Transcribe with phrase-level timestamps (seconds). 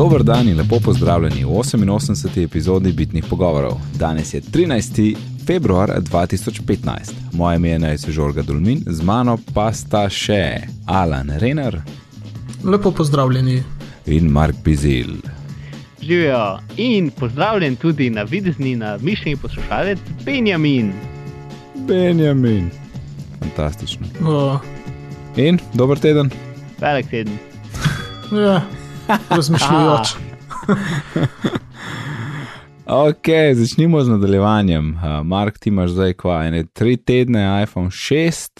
[0.00, 2.44] Dober dan in lepo pozdravljeni v 88.
[2.44, 3.72] epizodi Bitnih pogovorov.
[3.98, 5.16] Danes je 13.
[5.46, 7.12] februar 2015.
[7.32, 11.82] Moje ime je Najsvež Žorga Dulmin, z mano pa sta še Alan Renner
[12.64, 13.62] Lepo pozdravljeni.
[14.06, 15.20] in Mark Bizil.
[16.02, 20.92] Živijo in pozdravljen tudi na videzni, na mišljeni poslušalec Benjamin.
[21.74, 22.70] Benjamin.
[23.38, 24.06] Fantastično.
[24.20, 24.60] Uh,
[25.36, 26.30] In dober teden.
[26.80, 27.38] Velik teden.
[28.32, 28.62] ja,
[29.08, 30.08] razmišljujoč.
[32.86, 34.94] Ok, začnimo z nadaljevanjem.
[34.94, 38.50] Uh, Mark, ti imaš zdaj kva, ene tri tedne iPhone 6,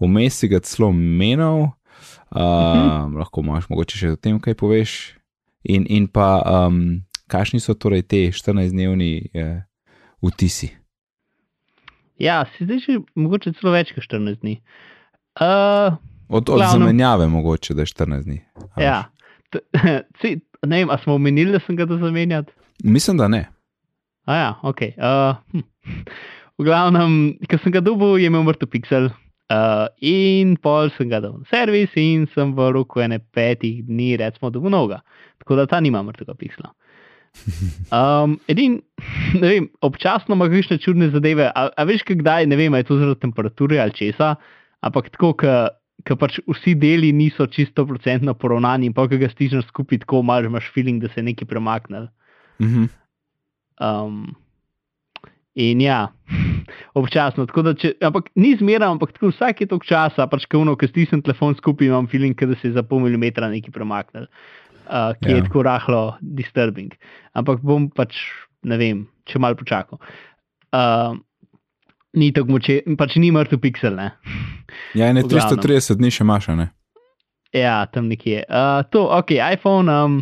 [0.00, 1.68] vmes si ga celo menil.
[2.30, 2.40] Uh,
[2.76, 3.16] Mhm.
[3.16, 4.94] Lahko imaš mogoče še o tem kaj poveš.
[5.64, 9.66] In, in pa, um, kakšni so torej te 14-dnevni eh,
[10.22, 10.70] vtisi?
[12.18, 14.60] Ja, si zdaj že mogoče celo več kot 14 dni.
[15.36, 15.98] Uh,
[16.28, 16.70] Od, od Glavnem.
[16.80, 18.38] zamenjave mogoče, da je 14 dni.
[18.78, 19.15] ja, si,
[20.70, 22.52] ne vem, a smo omenili, da sem ga da zamenjati.
[22.52, 22.92] veš.
[22.92, 23.46] Mislim, da ne.
[24.26, 24.80] A ja, ok.
[24.96, 25.64] Uh, hm.
[26.56, 29.10] V glavnem, ko sem ga dobil, je imel mrtev pixel.
[29.46, 34.16] Uh, in pol sem ga dal na servis, in sem v roku ene petih dni,
[34.18, 35.04] recimo, dobil novega.
[35.38, 36.72] Tako da ta nima mrtvega pixela.
[37.92, 38.80] Um, edin,
[39.40, 41.50] ne vem, občasno ima kakšne čudne zadeve.
[41.52, 44.34] A, a veš, kdaj, ne vem, je to zaradi temperature ali česa,
[44.82, 45.68] ampak tako, ker
[46.04, 50.50] pač vsi deli niso čisto procentno poravnani, in pa ki ga stižeš skupaj, tako imaš,
[50.50, 52.08] imaš feeling, da se je nekaj premaknil.
[52.62, 52.84] Mhm.
[53.80, 54.36] Um,
[55.56, 56.08] in ja,
[57.00, 61.24] občasno, da če, ampak ni zmeraj, ampak tako vsake tok časa, pač kauno, ko stisnem
[61.24, 64.28] telefon skupaj, imam feeling, da se je za pol milimetra nekaj premaknil,
[64.86, 65.36] uh, ki Ja.
[65.40, 66.92] je tako rahlo disturbing.
[67.34, 68.16] Ampak bom pač,
[68.64, 70.00] ne vem, če mal počakal.
[70.72, 71.16] Uh,
[72.16, 74.10] ni tako moče, pač ni mrtev pixel, ne.
[74.96, 75.60] Ja, ne V glavnem.
[75.62, 76.70] 330 dni še imaš, ne?
[77.56, 78.42] Ja, tam nekje.
[78.48, 80.20] Uh, to, ok, iPhone um,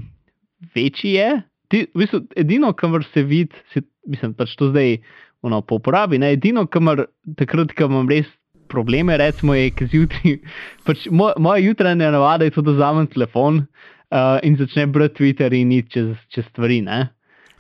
[0.76, 1.28] večji je.
[1.72, 4.98] Ti, v bistvu, edino, kar se vidi, mislim, pač to zdaj
[5.44, 7.06] ono, po uporabi, ne, edino, kar
[7.38, 8.28] takrat, ko imam res
[8.70, 10.38] probleme, recimo, je, ker zjutraj,
[10.86, 15.54] pač moj, moja jutranja navada je to, da vzamem telefon uh, in začnem brati Twitter
[15.56, 17.06] in iti čez, čez stvari, ne.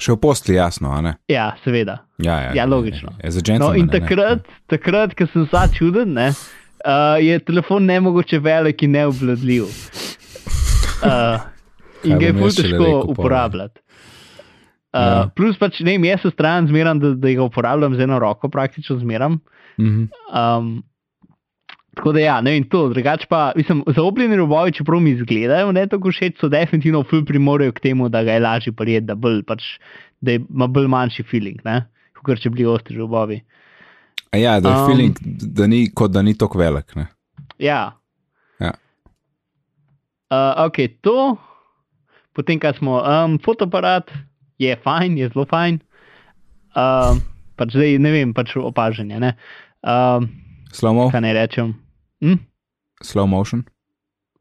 [0.04, 1.14] Še v postli, jasno, a ne?
[1.32, 2.02] Ja, seveda.
[2.20, 3.14] Ja, ja, Ja, logično.
[3.22, 3.94] Je, je za No, in ne?
[3.94, 6.26] takrat, takrat ko sem sad čuden, ne,
[6.84, 9.64] uh, je telefon nemogoče velik in neobvladljiv.
[11.04, 11.40] Uh,
[12.04, 13.00] in ga je ful težko ne?
[13.14, 13.80] uporabljati.
[13.80, 15.22] Uh, Ja.
[15.34, 18.46] Plus pač ne vem, jaz se stran zmeram, da, da ga uporabljam z eno roko,
[18.48, 19.40] praktično zmeram.
[19.80, 20.04] Mhm.
[20.30, 20.68] Um,
[21.94, 25.86] tako da ja, ne vem, to, drugače pa, mislim, zaobljeni robovi, čeprav mi izgledajo ne
[25.90, 29.42] tako všeč, so definitivno ful primorajo k temu, da ga je lažje prijeti, da, bolj,
[29.46, 29.64] pač,
[30.20, 31.82] da ima bolj manjši feeling, ne,
[32.22, 33.40] kot če bi bili ostri robovi.
[34.34, 35.18] A ja, da je Um, feeling,
[35.58, 36.96] da ni, kot da ni tako velik.
[36.96, 37.06] Ne?
[37.58, 37.92] Ja.
[38.60, 38.72] Ja.
[40.30, 41.36] Uh, ok, to,
[42.34, 44.10] potem kaj smo, um, fotoaparat
[44.58, 45.78] je fajn, je zelo fajn.
[46.74, 47.22] Um,
[47.54, 49.20] pač zdaj ne vem, pač opažanje.
[49.22, 49.36] Ne?
[49.86, 50.26] Um,
[50.74, 51.74] Slow, mo kaj naj rečem?
[52.22, 52.38] Hm?
[53.02, 53.64] slow motion.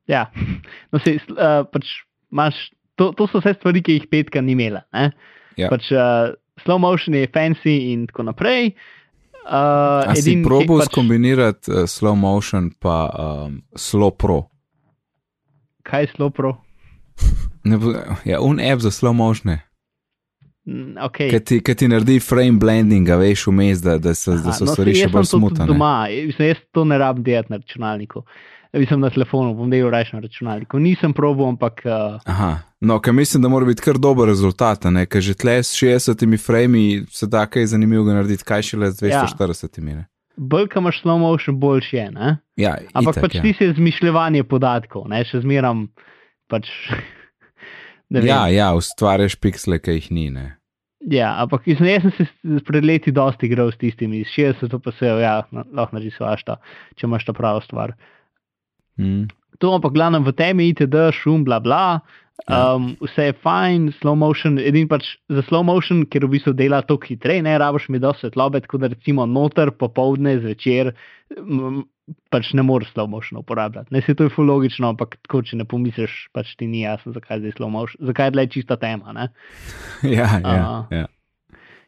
[0.08, 0.28] Ja,
[0.92, 1.90] no se, uh, pač
[2.32, 2.56] imaš,
[2.96, 4.84] to, to so vse stvari, ki jih petka ni imela.
[4.94, 5.12] ne.
[5.58, 5.70] Ja.
[5.70, 8.74] Pač, uh, slow motion je fancy in tako naprej.
[9.44, 14.46] Uh, A si edin, probal pač, skombinirati uh, slow motion pa um, slow pro?
[15.84, 16.54] Kaj je slow pro?
[17.68, 19.58] Ne, bo- ja, un app za slow motion.
[20.66, 21.29] Mm, Okay.
[21.29, 24.63] Ki ti, ki ti naredi frame blending, a veš vmes, da, da, so, da so
[24.66, 25.68] no, stvari še bolj smutane.
[25.68, 28.24] Doma, mislim, jaz to ne rabim delati na računalniku.
[28.74, 30.79] Mislim na telefonu, bom delal raje na računalniku.
[30.81, 35.22] Nisem probo, ampak uh, Aha, no, ker mislim, da mora biti kar dober rezultat, ker
[35.22, 39.28] že tle s 60 frami se da kaj zanimivega narediti, kaj šele z Ja.
[39.28, 39.84] 240.
[39.84, 40.07] Ne?
[40.38, 42.12] bolj, ko imaš slow motion, boljši je.
[42.12, 42.38] Ne?
[42.56, 43.41] Ja, Ampak itak, pač ja.
[43.41, 45.24] ti se izmišljevanje podatkov, ne?
[45.30, 45.88] še zmeram
[46.50, 46.69] pač.
[48.13, 50.29] Ja, ja, ustvarjaš piksle, ki jih ni.
[50.29, 50.57] Ne.
[51.12, 54.91] ja, ampak mislim, jaz sem se pred leti dosti igral s tistimi, iz 60 pa
[54.91, 56.59] se ja, na- lahko vašta,
[56.96, 57.96] če imaš ta pravo stvar.
[59.00, 59.28] Mm.
[59.59, 62.00] To, ampak glavno v temi, itd., šum, bla, bla.
[62.00, 62.23] Ja.
[62.44, 66.81] Um, vse je fajn, slow motion, edin pač za slow motion, ker v bistvu dela
[66.84, 70.92] to hitreje, ne rabiš mi dosti svetlobe, tako da recimo noter, popovdne, zvečer,
[72.34, 73.94] pač ne moreš slow motion uporabljati.
[73.95, 77.16] Ne se to je ful logično, ampak tako, če ne pomisliš, pač ti ni jasno,
[77.16, 79.16] zakaj je slow motion, zakaj je le čista tema.
[79.16, 79.30] Ne?
[80.18, 80.88] Ja, ja, Aha.
[80.92, 81.07] ja.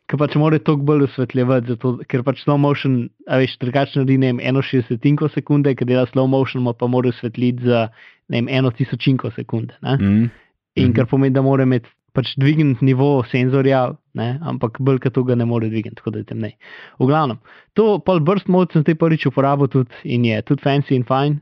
[0.06, 4.20] Ker pač mora to bolj osvetljevati, zato, ker pač slow motion, a veš, drugače naredi
[4.22, 7.88] ne vem, eno šestdesetinko sekunde, ker dela slow motion, pa mora osvetliti za
[8.30, 9.76] ne vem, eno tisočinko sekunde.
[9.82, 9.98] Ne?
[9.98, 10.30] Mm.
[10.76, 10.96] In Mhm.
[10.96, 14.40] kar pomeni, da mora imeti pač dvigniti nivo senzorja, ne?
[14.44, 16.54] ampak bolj kot to ga ne more dvigniti, tako da je temnej.
[17.00, 17.40] V glavnem,
[17.76, 21.42] to pol burst mode sem zdaj prvič uporabil tudi in je tudi fancy in fine.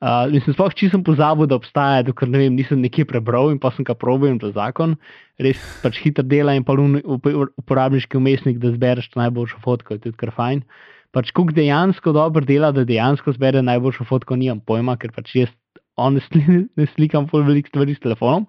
[0.00, 3.58] Uh, mislim, sploh če sem pozabil, da obstaja, dokler ne vem, nisem nekje prebral in
[3.60, 4.94] pa sem ga probil in to zakon.
[5.36, 10.32] Res pač hitro dela in pa uporabniški umestnik, da zbereš najboljšo fotko, je tudi kar
[10.32, 10.64] fajn.
[11.12, 15.52] Pač kuk dejansko dobro dela, da dejansko zbere najboljšo fotko, nimam pojma, ker pač jaz
[16.00, 16.42] honestly
[16.78, 18.46] ne slikam pol velik stvari s telefonom.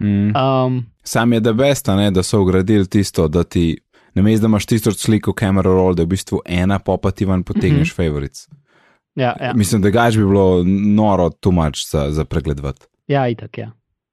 [0.00, 0.36] Mm.
[0.36, 3.76] Um, Sam je da best, a ne, da so ugradili tisto, da ti,
[4.14, 7.42] namesto da imaš tisoč slik v camera roll, da v bistvu ena popa ti ven
[7.42, 7.96] potegneš mm -hmm.
[7.96, 8.48] favorites.
[9.14, 10.62] ja, ja, Mislim, da gač bi bilo
[10.96, 12.86] noro tumač za, za pregledovati.
[13.08, 13.70] ja, itak, ja.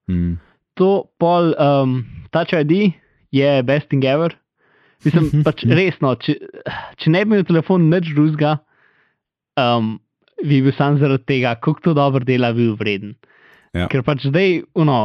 [0.08, 0.38] Mm.
[0.74, 2.92] to pol um, Touch ID
[3.30, 4.36] je best thing ever.
[5.04, 6.34] Mislim, pač resno, če,
[6.96, 8.58] če ne bi imel telefon nič drugega,
[9.60, 9.98] um,
[10.42, 13.14] bi bil sam zaradi tega, kako to dobro dela, bil vreden.
[13.74, 13.88] Ja.
[13.90, 14.98] Ker pač zdaj, uno,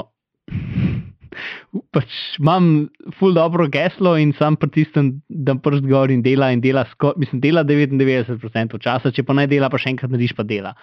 [1.93, 2.89] pač imam
[3.19, 7.41] full dobro geslo in sam pritisnem, da prst gor in dela in dela, sko, mislim,
[7.43, 10.75] dela 99% časa, če pa ne dela, pa še enkrat narediš, pa dela.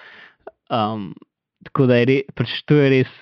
[0.72, 1.12] Um,
[1.66, 3.14] tako da je res, pač to je res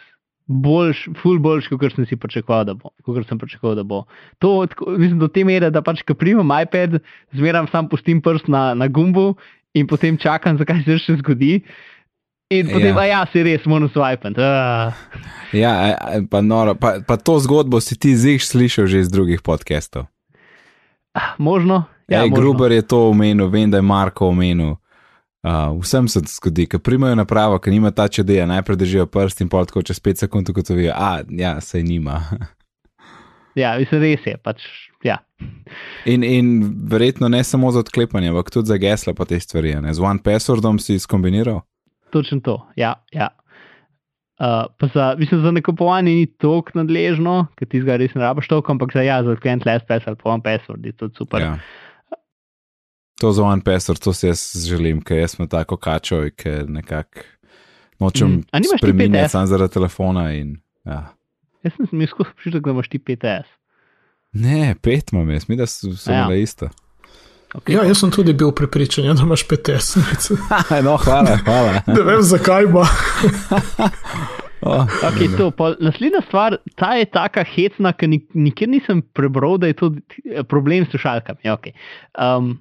[0.45, 2.93] boljš, ful boljš, kot sem si pričakoval, da bo.
[3.25, 4.03] Sem pričakoval, da bo.
[4.45, 6.99] To, tako, mislim, do te mere, da pač, ko primem iPad,
[7.37, 9.35] zmeram sam pustim prst na, na gumbu
[9.75, 11.63] in potem čakam, zakaj se še zgodi.
[12.51, 13.05] In potem, Ja.
[13.05, 14.37] ja, si res, moram swipati.
[14.37, 14.93] Uh,
[15.53, 15.97] Ja,
[16.31, 20.07] pa, noro, pa, pa to zgodbo si ti ziš slišal že iz drugih podcastov.
[21.39, 21.85] možno.
[22.09, 22.37] Ja, Ej, možno.
[22.37, 24.77] Gruber je to omenil, vem, da je Marko omenil.
[25.43, 29.49] Uh, vsem se zgodi, ker primajo napravo, ki nima ta čedeja, najprej držijo prst in
[29.49, 32.23] pol tako čez 5 sekund ugotovijo, a ja, sej nima.
[33.55, 34.35] Ja, mislim, res je.
[34.43, 34.65] Pač,
[35.07, 35.21] ja.
[36.11, 36.51] In, in
[36.91, 39.77] verjetno ne samo za odklepanje, ampak tudi za gesla pa te stvari.
[39.83, 39.95] Ne?
[39.95, 41.63] Z One Passwordom si skombiniral.
[42.11, 42.59] Točno to.
[42.77, 43.31] Ja, ja.
[44.35, 48.49] Uh, pa za, mislim, za nakupovanje ni tako nadležno, ker ti ga res ne rabiš
[48.51, 51.43] toliko, ampak za ja, za klient last pass ali pa one password je to super.
[51.43, 51.59] Ja.
[53.23, 57.23] To za One Password, to si jaz želim, ker jaz sem tako kačo, ker nekako
[58.03, 58.65] nočem Mm.
[58.79, 59.29] Spreminjati 5S?
[59.29, 60.33] samo zaradi telefona.
[60.33, 61.15] In, ja.
[61.65, 63.49] Jaz sem imel skozi občutek, da imaš ti PTS.
[64.35, 66.27] Ne, pet imam jaz, mi da so so Ja.
[66.35, 66.69] isto.
[67.55, 67.77] Okay.
[67.77, 69.97] Ja, jaz sem tudi bil prepričan, ja, da imaš PTS.
[70.87, 71.83] no, hvala, hvala.
[71.95, 72.83] Ne vem, zakaj bo.
[74.65, 79.59] Oh, Okay, to, pol, naslednja stvar, ta je taka hecna, ker nik, nikjer nisem prebral,
[79.61, 79.91] da je to
[80.25, 81.45] eh, problem s slušalkami.
[81.45, 81.75] Ja, okay.
[82.17, 82.55] um,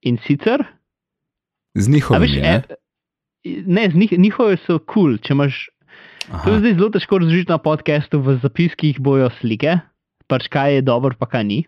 [0.00, 0.64] in sicer,
[1.76, 2.24] z njihovimi.
[2.24, 2.78] veš, ne?
[3.44, 4.86] e, ne, z njih, njihove so kul.
[4.94, 5.18] Cool.
[5.18, 5.58] Če imaš
[6.24, 9.76] To je Aha, zdaj zelo težko razložiti na podkastu, v zapiskih bojo slike,
[10.24, 11.58] pač kaj je dobro, pa kaj ni.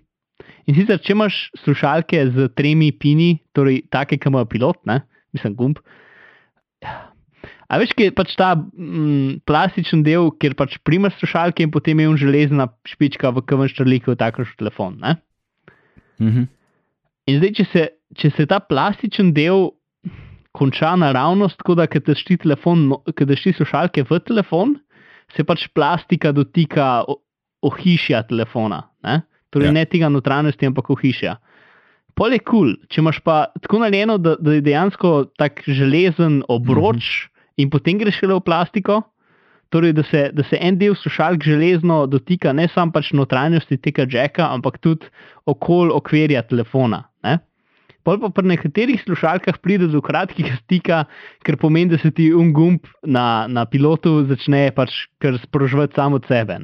[0.65, 5.03] In sicer, če imaš slušalke z tremi pini, torej take, ki imajo pilot, ne?
[5.37, 5.83] mislim, gumb.
[7.67, 12.01] A veš, ki je pač ta mm, plastičen del, kjer pač primaš slušalke in potem
[12.01, 15.01] je un železna špička v kamen štrliku, tako kot telefon.
[15.03, 15.19] Ne?
[16.23, 16.49] mhm.
[17.27, 17.85] In zdaj, če se,
[18.17, 19.73] če se ta plastičen del
[20.57, 24.77] konča naravnost, tako da, ker ti telefon, no- ker ti slušalke v telefon,
[25.37, 27.05] se pač plastika dotika
[27.67, 28.83] ohišja telefona.
[29.05, 29.23] Ne?
[29.51, 29.73] Torej, Ja.
[29.73, 31.37] ne tega notranjosti, ampak ohišja.
[32.17, 32.89] Pol je kul, cool.
[32.89, 37.63] če imaš pa tako narejeno, da, da je dejansko tak železen obroč mm -hmm.
[37.63, 39.03] in potem greš šele v plastiko.
[39.69, 44.07] Torej, da se, da se en del slušalk železno dotika ne samo pač notranjosti tega
[44.11, 45.07] jacka, ampak tudi
[45.47, 47.03] okol okvirja telefona.
[47.25, 47.39] Ne?
[48.07, 51.05] Pol pa pri nekaterih slušalkah pride do kratkega stika,
[51.43, 56.21] ker pomeni, da se ti un gumb na, na pilotu začne pač kar sprožvati samo
[56.21, 56.61] od sebe.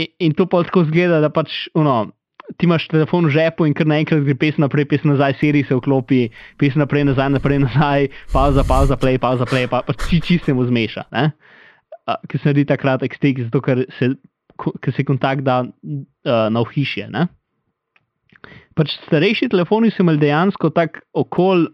[0.00, 2.08] In, in to pa tako zgleda, da pač uno,
[2.56, 5.76] ti imaš telefon v žepu in kar naenkrat gre pesem naprej, pesem nazaj, serij se
[5.76, 6.22] vklopi,
[6.56, 10.56] pesem naprej, nazaj, naprej, nazaj, pauza, pauza, play, pauza, play, pa, pa či, či se
[10.56, 11.04] mu zmeša.
[11.12, 11.28] Ne?
[12.08, 14.14] Ker se naredi ta kratek stik, zato ker se,
[14.56, 17.12] ker se kontakt da uh, na ohišje.
[18.78, 21.66] Pač starejši telefoni so imeli dejansko tako okol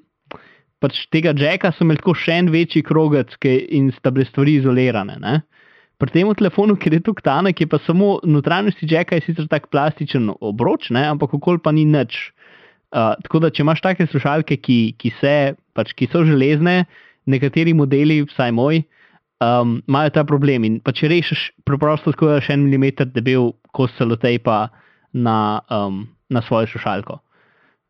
[0.85, 5.17] pač tega jacka, so imeli tako še en večji krogec in sta bile stvari izolirane.
[5.21, 5.41] Ne?
[6.01, 9.71] Pri tem telefonu, ki je tukaj tanek, je pa samo notranjosti jacka, je sicer tak
[9.73, 11.07] plastičen obroč, ne?
[11.09, 12.33] ampak okol pa ni nič.
[12.95, 16.85] Uh, tako da, če imaš take slušalke, ki, ki, se, pač, ki so železne,
[17.27, 18.85] nekateri modeli, vsaj moj,
[19.43, 20.67] um, imajo ta problem.
[20.69, 24.69] In pa če rešiš preprosto tako, da še en milimeter debel kos celotejpa
[25.11, 25.39] na,
[25.75, 27.19] um, na svojo slušalko,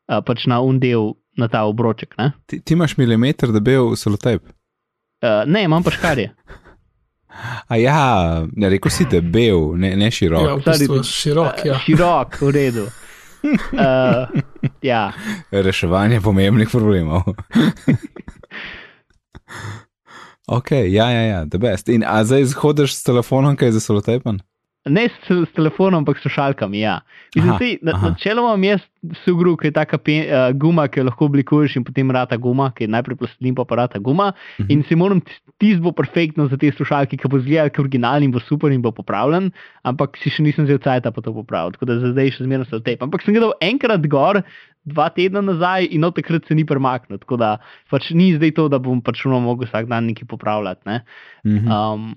[0.08, 2.14] uh, pač na un del, na ta obroček.
[2.18, 4.42] Ne, Ti, ti imaš milimeter, da bil selotejp.
[4.42, 6.34] uh, ne imam pa škarje.
[7.68, 7.98] A ja,
[8.52, 10.44] ne rekel si debel, ne, ne Ja, širok.
[10.56, 11.64] v bistvu širok.
[11.64, 11.72] Ja.
[11.72, 12.84] Uh, širok, v redu.
[13.44, 14.30] Uh,
[14.82, 15.12] ja.
[15.50, 17.26] Reševanje pomembnih problemov.
[20.46, 21.88] ok, ja, ja, ja, the best.
[21.88, 24.38] In a zdaj hodiš s telefonom, kaj je za selotejpan?
[24.84, 26.80] Ne s, s telefonom, ampak s slušalkami.
[26.80, 26.98] Ja.
[27.34, 28.82] Mislim, sej, na, načeloma imam jaz
[29.24, 32.70] sugru, ki je taka pe, uh, guma, ki jo lahko oblikuješ in potem rata guma,
[32.76, 34.32] ki je najprej plastelin, pa pa rata guma.
[34.60, 34.70] Mhm.
[34.72, 38.34] In si moram, tisti bo perfektno za te slušalke, ki bo zgledal kot originalni in
[38.34, 39.50] bo super in bo popravljen,
[39.84, 42.80] ampak si še nisem vzel cajt pa to popraviti, tako da zdaj še zmerno se
[42.80, 43.02] vtep.
[43.04, 44.42] Ampak sem gledal enkrat gor,
[44.84, 47.56] dva tedna nazaj in od takrat se ni premaknil, tako da
[47.90, 50.84] pač ni zdaj to, da bom pač mogel vsak dan nekaj popravljati.
[50.88, 51.00] Ne?
[51.46, 51.72] Mhm.
[51.72, 52.12] Um,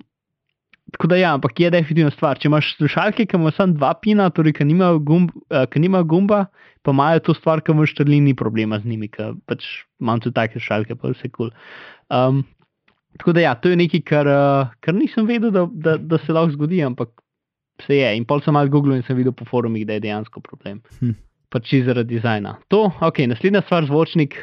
[0.92, 2.38] tako da ja, ampak je definitivno stvar.
[2.40, 6.06] Če imaš slušalke, ki imajo samo dva pina, torej ki nimajo, gumb, uh, ki nimajo
[6.08, 6.44] gumba,
[6.86, 9.66] pa imajo to stvar, ki imaš štrli, ni problema z njimi, ker pač
[10.00, 11.50] imam tudi take slušalke, pa vse kul.
[11.50, 11.52] Cool.
[12.08, 12.44] Um,
[13.20, 16.32] tako da ja, to je nekaj, kar, uh, kar nisem vedel, da, da, da se
[16.32, 17.12] lahko zgodi, ampak
[17.84, 18.10] se je.
[18.16, 20.80] In pol sem malo googlil in sem videl po forumih, da je dejansko problem.
[21.00, 21.16] Hm.
[21.52, 22.58] Pač zaradi dizajna.
[22.72, 24.36] To, ok, naslednja stvar, zvočnik.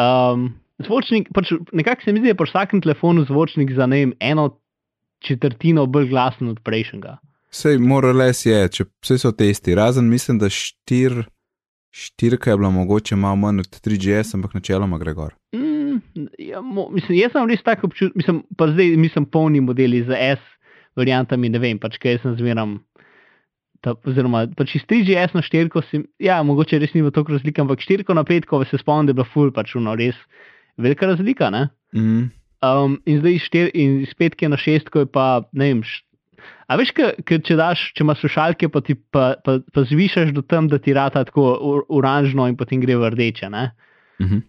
[0.00, 0.50] Um,
[0.84, 4.12] zvočnik, pač nekako se mi zdi, da je pri vsakem telefonu zvočnik za ne vem,
[4.20, 4.50] eno
[5.22, 7.16] četrtino bolj glasen od prejšnjega.
[7.52, 11.18] Sej, mora les je, če vse so testi, razen mislim, da štir,
[11.92, 15.34] štirka je bila mogoče malo manj od 3GS, ampak načeloma gre gor.
[15.52, 16.00] Mm,
[16.40, 20.16] ja, mo, mislim, jaz sem res tako občutek, mislim, pa zdaj mislim polni modeli z
[20.16, 20.40] S
[20.96, 22.78] variantami, ne vem, pač kaj sem zmeram.
[23.82, 27.64] Ta, oziroma, pač iz 3GS na 4, si, ja, mogoče res ni bilo toliko razlike,
[27.64, 30.16] ampak 4 na 5, ko se spomnim, da je bila full, pač uno, res
[30.80, 31.50] velika razlika.
[31.50, 31.66] Ne?
[31.92, 32.30] Mm.
[32.62, 35.80] Um, in zdaj štir, in iz petke na šestko je pa, ne vem.
[35.82, 36.04] Š,
[36.70, 40.44] a veš, ka, če, daš, če imaš slušalke, pa, ti, pa, pa, pa zvišaš do
[40.46, 43.50] tam, da ti rata tako or, oranžno in potem gre v rdeče.
[43.52, 43.70] Ne?
[44.22, 44.46] Mhm.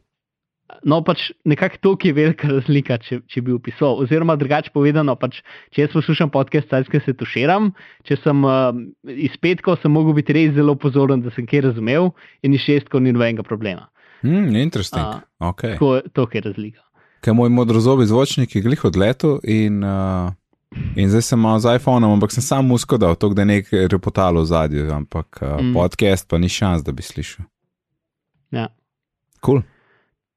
[0.89, 3.99] No, pač nekako to je velika razlika, če, če bi opisal.
[4.01, 5.41] Oziroma, drugače povedano, pač,
[5.75, 7.71] če jaz poslušam podcast, cajske se tuširam,
[8.07, 8.71] če sem uh,
[9.05, 12.09] iz petkov, sem mogel biti res zelo pozoren, da sem kaj razumel,
[12.41, 13.89] in iz šestkov ni nobenega problema.
[14.23, 15.03] Mm, interesting.
[15.03, 15.75] A, Okay.
[15.75, 16.81] Tako, to je razlika.
[17.23, 20.33] Ker moj modrozobi zvočnik je glih odletel in, uh,
[20.99, 24.43] in zdaj sem malo z iPhonom, ampak sem sam muskodal, to da je nek repotalo
[24.43, 25.73] v zadju, ampak uh, Mm.
[25.73, 27.45] podcast pa ni šans, da bi slišal.
[28.51, 28.67] Ja.
[29.45, 29.63] Cool.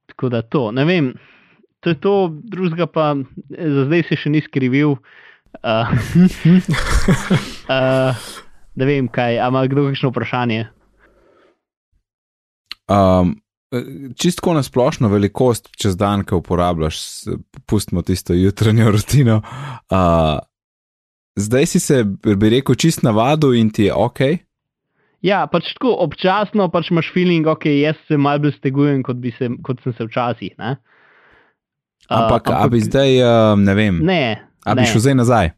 [0.06, 1.14] Tako da to, ne vem,
[1.80, 4.96] to je to, drugega pa eh, za zdaj se še ni skrivil.
[5.62, 5.90] Uh,
[7.70, 8.14] uh,
[8.74, 10.68] ne vem, kaj, a ima kdo kakšno vprašanje?
[12.86, 13.40] Um,
[14.14, 17.28] čistko na splošno velikost čez dan, ki uporabljaš, s-
[17.66, 19.40] pustimo tisto jutranjo rutino.
[19.90, 20.38] Uh,
[21.36, 22.04] zdaj si se,
[22.36, 24.20] bi rekel, čist navadu in ti je ok.
[25.22, 29.48] Ja, pač tako občasno pač imaš feeling, ok, jaz se malo bolj stegujem, kot, se,
[29.62, 30.52] kot sem se včasih.
[30.58, 30.76] Ne?
[32.06, 34.22] Uh, Ampak, a bi zdaj, uh, ne vem, Ne,
[34.62, 35.50] a bi ne, šel zdaj nazaj.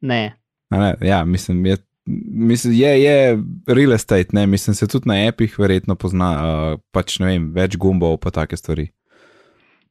[0.00, 0.22] ne.
[0.70, 1.76] A Ne, ja, mislim, je,
[2.06, 7.18] mislim, je, je real estate, ne, mislim, se tudi na apih verjetno pozna, uh, pač
[7.22, 8.88] ne vem, več gumbov pa take stvari.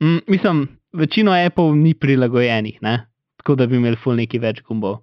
[0.04, 3.08] Mm, mislim, večino Apple ni prilagojenih, ne?
[3.42, 5.00] tako da bi imeli ful neki več gumbov.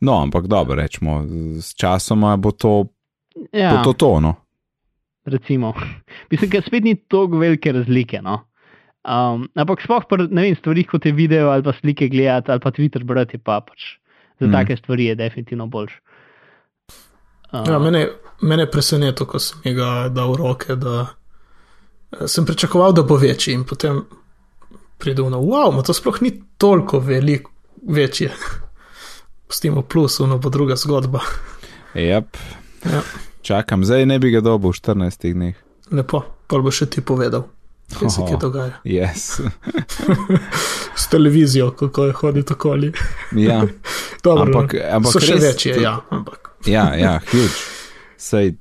[0.00, 1.22] No, ampak dobro, rečemo,
[1.58, 2.86] s časoma bo to,
[3.52, 4.34] Ja, bo to, to no.
[5.24, 5.74] recimo.
[6.30, 8.22] Mislim, da spet ni tako velike razlike.
[8.22, 8.40] No?
[9.04, 12.60] Um, ampak sploh pri ne vem, stvarih, kot je video ali pa slike gledati ali
[12.60, 13.97] pa Twitter brati, pa pač
[14.40, 14.52] za Mm.
[14.52, 15.92] take stvari je definitivno boljš.
[17.52, 18.08] Uh, Ja, mene,
[18.40, 21.06] mene je presenetilo, ko sem mi ga dal v roke, da
[22.12, 24.02] eh, sem pričakoval, da bo večji in potem
[24.98, 27.50] pride v no, wow, ma to sploh ni toliko veliko
[27.88, 28.30] večje.
[29.48, 31.20] Pustimo plus, ono bo druga zgodba.
[31.94, 32.24] Yep.
[32.84, 33.00] Ja.
[33.42, 35.56] Čakam, zdaj ne bi ga dobil v 14 dneh.
[35.90, 37.46] Lepo, pa bo še ti povedal,
[37.98, 38.28] kaj se Oho.
[38.28, 38.72] kaj dogaja.
[38.84, 39.40] Yes.
[41.00, 42.92] S televizijo, kako je hoditi okoli.
[43.32, 43.62] ja,
[44.24, 47.54] Dobro, ampak, ampak so še res, večje, to- ja, ampak Ja, ja, huge.
[48.16, 48.56] Sej,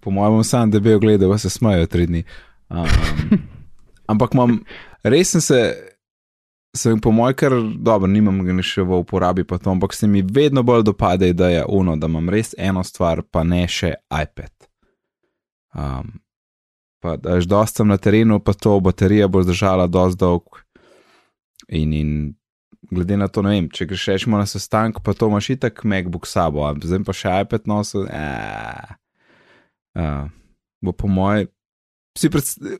[0.00, 2.22] po mojem, sam debel gledal, da se smajo tri dni.
[2.70, 2.86] Um,
[4.12, 4.60] ampak imam,
[5.02, 5.58] res sem se,
[6.76, 7.52] sem po mojem, ker
[7.82, 11.64] dobro, nimam ga še v uporabi, pa to, ampak se mi vedno bolj dopade, je
[11.68, 14.54] uno, da imam res eno stvar, pa ne še iPad.
[15.74, 16.14] Um,
[17.00, 20.42] pa da je dosta na terenu, pa to baterija bo zdržala dosti dolg.
[21.68, 22.34] In, in
[22.90, 26.26] glede na to, ne vem, če greš rečemo na sestanek, pa to imaš itak MacBook
[26.26, 28.08] sabo, a zdaj pa še iPad nosil.
[29.98, 30.28] Uh,
[30.84, 31.48] bo po mojem,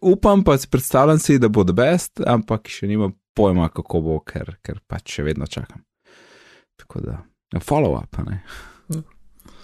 [0.01, 4.19] upam pa si predstavljam si, da bo the best, ampak še nimam pojma, kako bo,
[4.27, 5.85] ker, ker pač še vedno čakam.
[6.79, 7.21] Tako da,
[7.63, 8.43] follow up, a ne.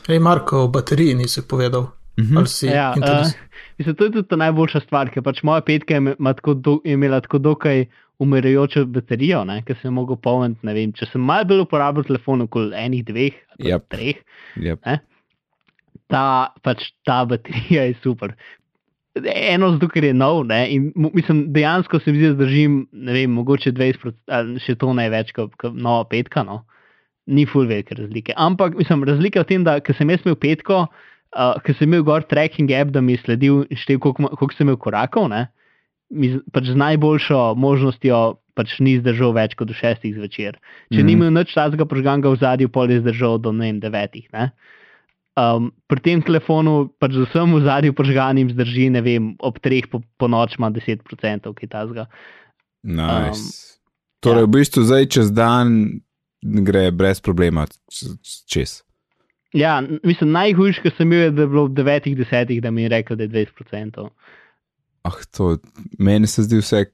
[0.05, 1.89] Hej, Marko, o bateriji nisi povedal.
[2.21, 2.37] Mhm.
[2.39, 3.33] Ali si Ja, interes...
[3.33, 6.79] uh, mislim, to je tudi ta najboljša stvar, ker pač moja petka je, tako do,
[6.85, 7.87] je imela tako dokaj
[8.23, 10.67] umirajočo baterijo, ne, ker sem jo mogel polniti.
[10.67, 13.89] ne vem, Če sem malo bolj uporabljal telefon, okoli enih dveh Yep.
[13.91, 14.21] treh,
[14.57, 14.87] Yep.
[16.09, 18.35] ta, pač, ta baterija je super.
[19.15, 23.13] Eno zato, ker je nov, ne, in mislim, dejansko se mi zdi, da držim, ne
[23.13, 26.43] vem, mogoče 20, ali še to največ, kot nova petka.
[26.43, 26.65] No.
[27.27, 28.35] ni full velike razlike.
[28.37, 32.05] Ampak mislim, razlika je v tem, da sem jaz imel petko, uh, ker sem imel
[32.07, 35.47] gor tracking app, da mi je sledil in štev, koliko, koliko sem imel korakov, ne,
[36.15, 40.61] mi pač z najboljšo možnostjo pač ni zdržal več kot do šestih zvečer.
[40.93, 41.07] Če mm.
[41.07, 41.19] ni Mhm.
[41.19, 44.29] imel nič tazga požganga v zadju, pol je zdržal do ne vem, devetih.
[44.33, 44.53] Ne.
[45.35, 49.91] Um, pri tem telefonu, pač z vsem v zadju požganim, zdrži, ne vem, ob treh
[49.91, 51.03] po, po noč ima 10%,
[51.51, 52.07] ki tazga.
[52.87, 53.43] Nice.
[53.43, 54.47] Um, torej, ja.
[54.47, 55.99] v bistvu zdaj čez dan
[56.45, 57.67] gre brez problema
[58.47, 58.84] čez.
[59.55, 62.83] Ja, mislim, najhujše, kar sem imel, je, da je bilo v devetih, desetih, da mi
[62.83, 64.09] je rekel, da je 20%.
[65.07, 65.57] Ah, to
[65.99, 66.85] meni se zdi vse,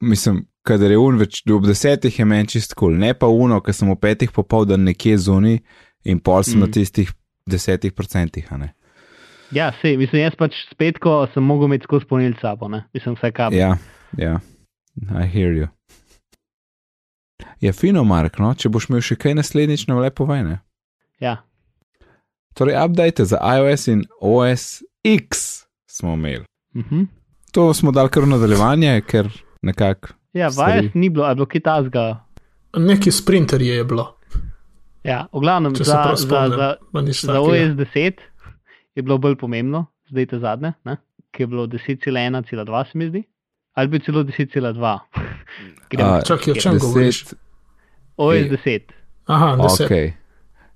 [0.00, 3.00] mislim, kadar je un več, ob desetih je meni čist kul, cool.
[3.00, 5.58] ne pa uno, ker sem v petih popoldan nekje zunaj
[6.04, 6.62] in pol sem mm.
[6.62, 6.76] na Mm.
[6.76, 7.10] tistih
[7.50, 8.68] desetih procentih, a ne.
[9.52, 12.84] Ja, sej, mislim, jaz pač spet, ko sem mogel imeti skozi polnilce sabo, ne?
[12.94, 13.52] mislim, vse kap.
[13.52, 13.76] Ja,
[14.18, 14.38] ja,
[15.10, 15.68] I hear you.
[17.60, 18.52] Je fino, Mark, no?
[18.54, 20.60] če boš imel še kaj naslednjič, nam lepo vajne.
[21.22, 21.42] Ja.
[22.54, 25.38] Torej, update za iOS in OS X
[25.86, 26.44] smo imeli.
[26.76, 27.02] Mhm.
[27.52, 29.28] To smo dali kar v nadaljevanje, ker
[29.62, 30.08] nekako.
[30.32, 30.72] Ja, Stvari.
[30.72, 32.24] vajes ni bilo, ali bilo kaj tazga.
[32.74, 34.10] Neki sprinterji je bilo,
[35.04, 36.50] Ja, v glavnem, če za, za, spomnim.
[36.50, 36.74] za,
[37.12, 37.40] za takega.
[37.40, 38.12] OS 10
[38.94, 40.96] je bilo bolj pomembno, zdaj te zadnje, ne?
[41.30, 42.44] ki je bilo 10,1,2
[42.84, 43.22] se mi zdi,
[43.72, 44.98] ali bi celo 10,2.
[45.90, 47.24] Gremo A, Čakaj, o čem govoriš?
[48.16, 48.80] OS je- 10.
[49.26, 49.86] Aha, 10.
[49.86, 50.12] Okay.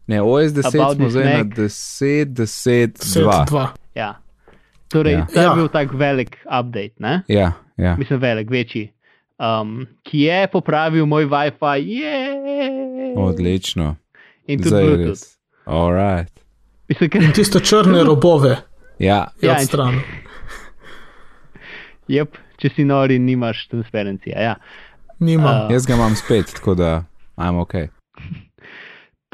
[0.09, 1.47] Ne, OS 10 About smo zdaj na Mac.
[1.49, 3.45] 10, 10, 10, 2.
[3.45, 3.67] 2.
[3.95, 4.15] Ja.
[4.89, 5.27] Torej, Ja.
[5.27, 5.55] to je Ja.
[5.55, 7.23] bil tak velik update, ne?
[7.29, 7.97] Ja, ja.
[7.97, 8.93] mislim, velik, večji,
[9.39, 12.17] um, ki je popravil moj WiFi, je.
[13.17, 13.97] Odlično.
[14.47, 15.09] In tudi Bluetooth.
[15.09, 15.37] res.
[15.67, 16.33] Alright.
[16.89, 18.57] Mislim, ker, In tiste črne robove
[18.99, 20.01] Ja, je Ja, odstranil.
[22.09, 24.41] jep, če si nori, nimaš transparencija.
[24.41, 24.55] Ja.
[25.19, 25.49] Nima.
[25.49, 25.69] A.
[25.73, 27.05] jaz ga imam spet, tako da
[27.37, 27.75] imam ok.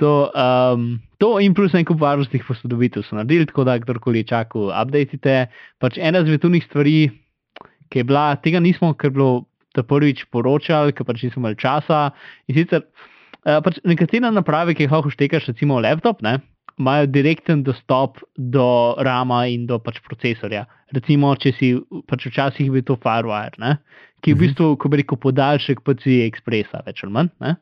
[0.03, 4.31] To, um, to in plus en kup varnostnih posodobitev so naredili, tako da kdorkoli je
[4.33, 5.37] čakal, updatite.
[5.79, 7.13] Pač ena izmed tunih stvari,
[7.93, 12.09] ki je bila, tega nismo, ker bilo ta prvič poročali, ker pač nismo imeli časa.
[12.51, 16.40] In sicer uh, pač nekatere naprave, ki jih lahko štekaš, recimo laptop, ne,
[16.79, 18.66] imajo direkten dostop do
[18.99, 20.64] rama in do pač procesorja.
[20.95, 21.71] Recimo, če si
[22.11, 23.77] pač včasih bil to Firewire, ne,
[24.23, 27.31] ki je v bistvu, ko bi rekel, podaljšek PCI Expressa, več ali manj.
[27.45, 27.57] Ne.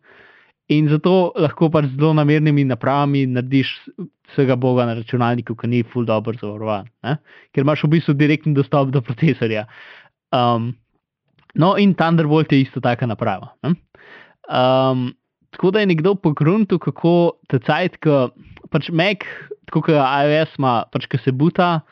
[0.72, 3.72] In zato lahko pač z zelo namernimi napravami narediš
[4.32, 7.16] vsega boga na računalniku, ki ni full dobro zavarovan, ne?
[7.52, 9.66] ker imaš v bistvu direktni dostop do procesorja.
[10.32, 10.72] Um,
[11.54, 13.52] no, in Thunderbolt je isto taka naprava.
[13.66, 13.74] Ne?
[14.48, 15.10] Um,
[15.52, 18.22] tako da je nekdo pogrunil, kako ta cajt, ki
[18.72, 19.26] pač Mac,
[19.68, 21.82] tako kot iOS ima, pač ki se buta,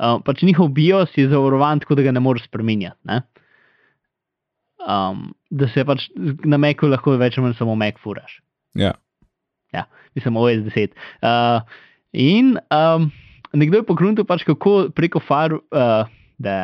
[0.00, 2.96] um, pač njihov BIOS je zavarovan tako, da ga ne moreš spremenjati.
[3.10, 3.20] Ne?
[4.80, 6.06] Um, da se pač
[6.44, 8.38] na Macu lahko več ali manj samo Mac furaš.
[8.74, 8.94] Ja.
[9.74, 9.84] Ja,
[10.16, 10.94] mislim, OS 10.
[11.22, 11.60] Uh,
[12.16, 13.10] in um,
[13.52, 16.56] nekdo je pogrunil, pač kako preko Far, uh, da,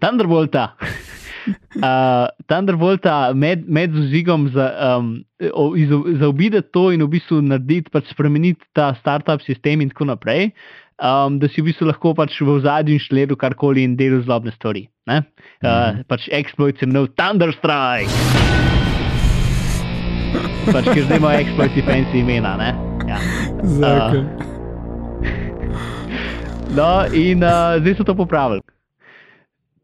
[0.00, 0.72] Thunderbolta.
[1.42, 4.68] Uh, Thunderbolta med, med zigom za,
[5.00, 9.90] um, o- izo- zaobideti to in v bistvu narediti, pač spremeniti ta startup sistem in
[9.90, 10.52] tako naprej,
[10.98, 14.88] um, da si v bistvu lahko pač v zadnjem inštaliral karkoli in delal zlobne stvari.
[15.06, 15.22] ne.
[15.62, 18.12] Uh, pač exploit se imenuje Thunderstrike.
[20.72, 22.56] pač, ker zdaj ima exploit fancy imena.
[22.56, 22.70] Ne?
[23.08, 23.18] Ja.
[23.62, 24.26] Zakon.
[26.72, 28.62] No, in uh, zdaj so to popravili.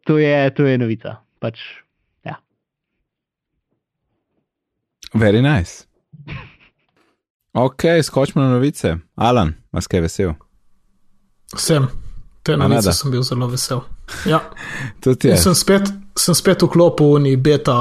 [0.08, 1.18] To je, to je novica.
[1.38, 1.60] Pač,
[2.24, 2.40] ja.
[5.14, 5.84] Very nice.
[7.58, 9.00] Ok, skočimo na novice.
[9.16, 10.36] Alan, vas kaj vesel?
[11.56, 11.88] Sem.
[12.42, 13.80] Te novice sem bil zelo vesel.
[14.26, 14.40] Ja.
[15.36, 17.76] Sem spet, sem spet vklopil v beta,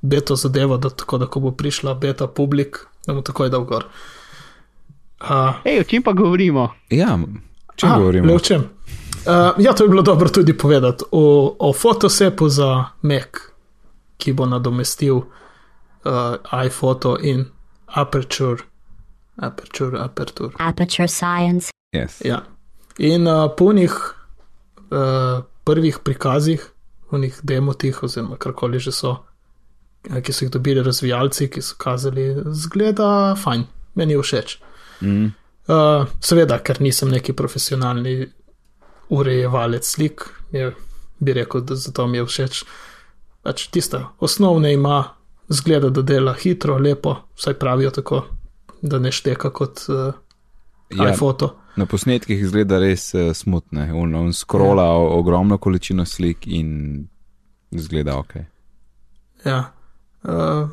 [0.00, 3.84] beta zadevo, da tako da ko bo prišla beta publik, da bo takoj dal gor.
[5.22, 6.70] Uh, Ej, o čem pa govorimo?
[6.90, 7.18] Ja,
[7.76, 8.26] če aha, govorimo.
[8.26, 8.64] le o čem?
[9.22, 11.04] Uh, ja, to je bilo dobro tudi povedati.
[11.12, 13.44] O, o fotosepu za Mac,
[14.16, 17.44] ki bo nadomestil uh, iPhoto in
[17.86, 18.64] Aperture.
[19.36, 20.50] Aperture, Aperture.
[20.58, 21.70] Aperture Science.
[21.94, 22.24] Yes.
[22.24, 22.42] Ja.
[22.98, 24.14] In uh, po njih
[24.90, 26.70] uh, prvih prikazih,
[27.10, 29.16] v njih demotih, oziroma karkoli že so,
[30.10, 34.58] eh, ki so jih dobili razvijalci, ki so kazali, zgleda fajn, meni je všeč.
[35.00, 35.32] Mm.
[35.68, 38.26] Uh, seveda, ker nisem neki profesionalni
[39.08, 40.72] urejevalec slik, je,
[41.20, 42.64] bi rekel, da zato mi je všeč.
[43.42, 45.04] Pač tista osnovna ima,
[45.48, 48.24] zgleda, da dela hitro, lepo, vsaj pravijo tako,
[48.82, 50.14] da ne šteka kot uh,
[50.92, 51.56] Ja, iPhoto.
[51.76, 53.92] Na posnetkih izgleda res uh, smutne.
[53.94, 54.98] On, on skrola ja.
[55.18, 57.06] ogromno količino slik in
[57.70, 58.34] izgleda ok.
[59.44, 59.72] Ja.
[60.22, 60.68] Uh,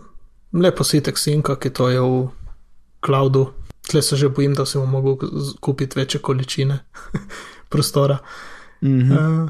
[0.54, 2.28] lepo si tek sinka, ki to je v
[3.00, 3.48] cloudu.
[3.82, 5.16] Tle se že bojim, da se bom mogel
[5.60, 6.80] kupiti večje količine
[7.72, 8.18] prostora,
[8.82, 9.12] Mhm.
[9.12, 9.50] uh,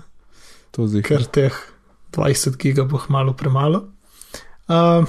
[0.71, 1.01] To zdaj.
[1.01, 1.53] ker teh
[2.11, 3.89] 20 giga bo malo premalo.
[4.67, 5.05] Uh,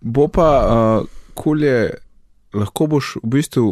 [0.00, 1.94] Bo pa uh, kul je,
[2.52, 3.64] lahko boš v bistvu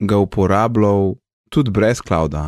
[0.00, 1.14] ga uporabljal
[1.48, 2.42] tudi brez clouda?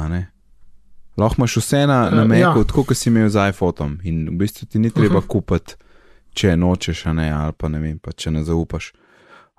[1.16, 2.64] Lahko imaš vse na, na Eh, Macu, ja.
[2.64, 5.26] tako kot si imel z iPhonom in v bistvu ti ni treba Mhm.
[5.26, 5.74] kupiti,
[6.32, 8.92] če nočeš, ne, ali pa ne vem, pa če ne zaupaš.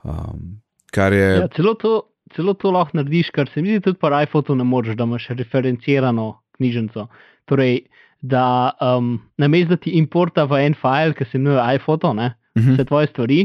[0.04, 1.92] Um, kar je, Ja, celo, to,
[2.32, 5.28] celo to lahko narediš, kar se mi zdi, tudi po iPhonu ne moreš, da imaš
[5.30, 7.08] referencirano knjižnico.
[7.46, 7.86] Torej,
[8.22, 8.46] da
[8.80, 12.74] um, namesto da ti importa v en file, ki se imenuje iPhoto, ne, Mhm.
[12.74, 13.40] vse tvoje stvari,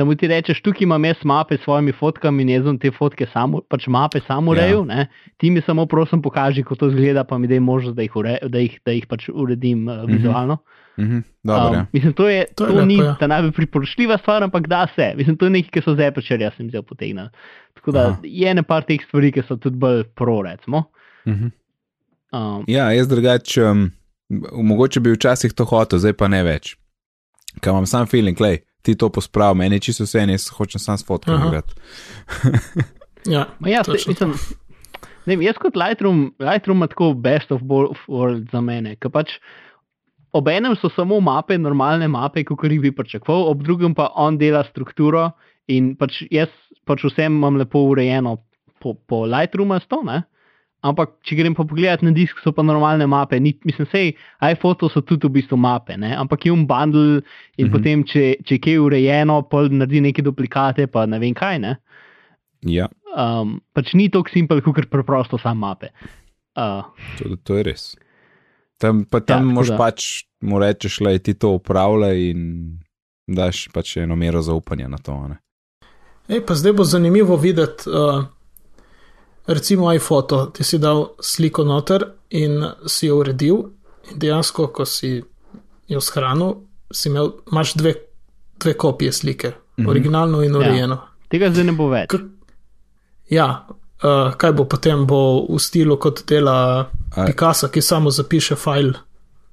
[0.00, 3.26] da mu ti rečeš, tukaj imam jaz mape s svojimi fotkami in jaz te fotke
[3.32, 4.56] samo, pač mape samo Ja.
[4.56, 5.06] urejal, ja.
[5.36, 8.38] ti mi samo prosim pokaži, kako to izgleda, pa mi daj možnost, da jih, ure,
[8.48, 10.58] da jih, da jih pač uredim uh, vizualno.
[10.98, 11.86] mhm, dobro, Um, ja.
[11.92, 13.14] mislim, to, je, To to, je lepo, ni ja.
[13.20, 15.12] ta najbolj priporočljiva stvar, ampak da se.
[15.16, 17.28] Mislim, to je nekaj, kar so zdaj začeli, sem zdaj potegnil.
[17.74, 18.18] Tako da Aha.
[18.24, 20.84] je ne par teh stvari, ki so tudi bolj pro, recimo.
[21.28, 21.48] Mhm.
[22.32, 23.86] Um, Ja, jaz drugače, um,
[24.62, 26.76] mogoče bi včasih to hotel, zdaj pa ne več.
[27.60, 30.98] Ker imam sam feeling, klej, ti to pospravi, meni je čisto vse, jaz hočem sam
[30.98, 31.48] s fotkami Aha.
[31.48, 31.74] igrati.
[33.34, 34.34] ja, ma ja, točno mislim,
[35.26, 38.96] ne, jaz kot Lightroom, Lightroom ima tako best of both worlds za mene.
[38.96, 39.36] ker Pač
[40.32, 44.64] obenem so samo mape, normalne mape, kot jih bi pričakoval, ob drugem pa on dela
[44.70, 45.30] strukturo
[45.68, 46.50] in pač jaz
[46.86, 48.38] pač vsem imam lepo urejeno
[48.80, 50.22] po, po Lightroomu, sto ne.
[50.82, 53.36] Ampak, če grem pa pogledat na disk, so pa normalne mape.
[53.40, 54.14] Ni, mislim, sej
[54.46, 56.14] iPhoto so tudi v bistvu mape, ne?
[56.16, 57.72] ampak je un bundle in mm -hmm.
[57.72, 61.58] potem, če, če je kaj urejeno, pa naredi neke duplikate, pa ne vem kaj.
[61.58, 61.76] Ne?
[62.60, 65.90] Ja, Um, pač ni tako simpel, kot preprosto sam mape.
[66.54, 66.86] Uh,
[67.18, 67.84] to, to je res.
[68.80, 69.78] Tam, pa tam Ja, ja, tako moš da.
[69.80, 70.06] pač
[70.46, 72.42] mu rečeš, da ti to upravlja in
[73.26, 75.12] daš pač eno mero zaupanja na to.
[75.12, 75.38] a Ne?
[76.30, 78.30] Ej, pa zdaj bo zanimivo videti, uh,
[79.46, 83.56] recimo iPhoto, ti si dal sliko noter in si jo uredil,
[84.10, 85.22] in dejansko, ko si
[85.88, 86.54] jo shranil,
[86.90, 87.94] si imel, imaš dve,
[88.58, 89.88] dve kopije slike, mm -hmm.
[89.90, 90.98] originalno in urejeno.
[91.28, 92.08] tega zdaj ne bo več.
[92.08, 92.18] K
[93.30, 93.66] ja,
[94.02, 98.92] uh, kaj bo potem, bo v stilu kot dela A- Picasso, ki samo zapiše file.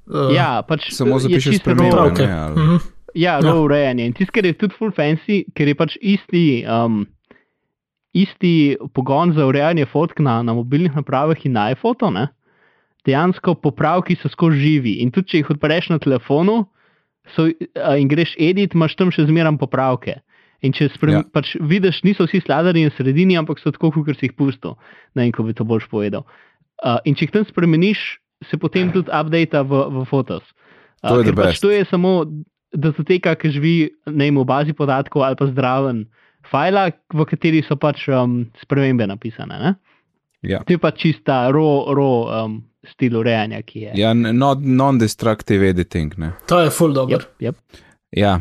[0.05, 2.11] Uh, Ja, pač Samo je čisto spremembe,
[2.55, 2.77] Mhm.
[3.13, 3.39] Ja, Ja.
[3.41, 4.05] raw urejanje.
[4.05, 7.07] In tisto, kar je tudi full fancy, ker je pač isti, um,
[8.23, 12.27] isti pogon za urejanje fotk na, na mobilnih napravah in na iPhoto, ne?
[13.07, 14.97] dejansko popravki so skozi živi.
[15.03, 16.65] In tudi če jih odpreš na telefonu
[17.35, 20.17] so, in greš edit, imaš tam še zmeraj popravke.
[20.65, 21.21] In če sprem, Ja.
[21.21, 21.29] ja.
[21.31, 24.75] pač vidiš, niso vsi sladari na sredini, ampak so tako, kot si jih pustil.
[25.15, 26.25] Ne vem, kako bi to boljš povedal.
[26.81, 28.17] Uh, in če jih tam spremeniš,
[28.49, 30.43] se potem tudi update v, v fotos.
[31.05, 32.25] To je pač to je samo
[32.73, 33.75] datoteka, ki živi
[34.09, 36.05] ne vem, v bazi podatkov ali pa zdraven
[36.51, 39.59] fajla, v kateri so pač um, spremembe napisane.
[39.59, 39.73] Ne?
[40.47, 40.61] Ja.
[40.63, 43.95] To je pač čista raw, raw um, stil urejanja, ki je.
[43.99, 46.13] Ja, non-destructive editing.
[46.17, 46.31] Ne?
[46.47, 47.17] To je full dobro.
[47.17, 47.83] Yep, yep.
[48.15, 48.37] Ja,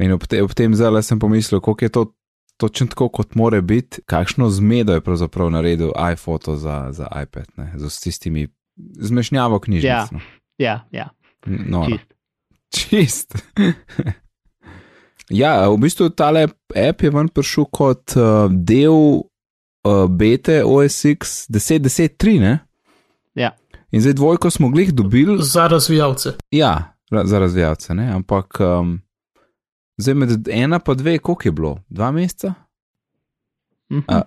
[0.00, 2.04] in ob, te, ob tem zdaj sem pomislil, koliko je to
[2.60, 7.72] točno tako, kot more biti, kakšno zmedo je pravzaprav naredil iPhoto za, za iPad, ne?
[7.76, 8.48] z tistimi
[9.00, 9.88] zmešnjavo knjižnic.
[9.88, 10.06] Ja.
[10.12, 10.20] No.
[10.60, 11.08] Ja, ja,
[11.46, 12.08] No, čist.
[12.70, 13.34] čist.
[15.30, 16.48] ja, v bistvu tale
[16.88, 22.58] app je ven prišel kot uh, del uh, bete OSX 10.10.3, ne?
[23.34, 23.52] Ja.
[23.90, 25.38] In zdaj dvojko smo glih dobili.
[25.42, 26.34] Za razvijalce.
[26.50, 28.10] Ja, ra- za razvijalce, ne?
[28.12, 29.00] ampak um,
[29.98, 31.78] zdaj med ena pa dve, koliko je bilo?
[31.88, 32.54] Dva meseca?
[33.92, 34.02] Mhm.
[34.08, 34.22] A,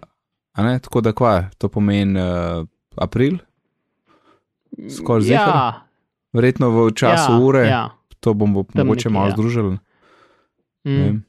[0.54, 3.38] a ne, tako da kva, to pomeni uh, april,
[4.90, 5.74] skoraj ja, zeher?
[6.34, 7.90] verjetno v času ja, ure, Ja.
[8.20, 9.32] to bomo Tam mogoče malo ja.
[9.32, 9.78] združili.
[10.88, 11.22] Mm.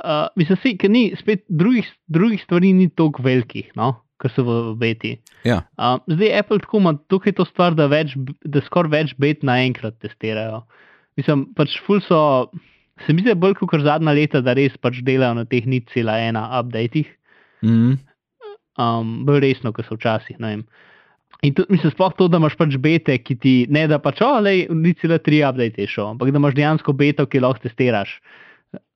[0.00, 4.44] Uh, mislim, si, ker ni spet drugih, drugih stvari ni toliko velikih, no, kar so
[4.46, 5.12] v, v beti.
[5.44, 9.44] Ja, Uh, zdaj Apple tako ima tukaj to stvar, da, več, da skoraj več bet
[9.44, 10.62] naenkrat testirajo.
[11.20, 12.48] Mislim, pač ful so,
[13.04, 16.16] se mi zdi bolj kot zadnja leta, da res pač delajo na teh nič cela
[16.20, 17.08] ena updatih,
[17.64, 17.96] mm,
[18.80, 20.40] um, bolj resno, kot so včasih.
[20.40, 24.32] In tudi, mislim, sploh to, da imaš pač bete, ki ti ne da pač, o,
[24.44, 28.16] le, ni cela tri update je šel, ampak da imaš dejansko beto, ki lahko testiraš.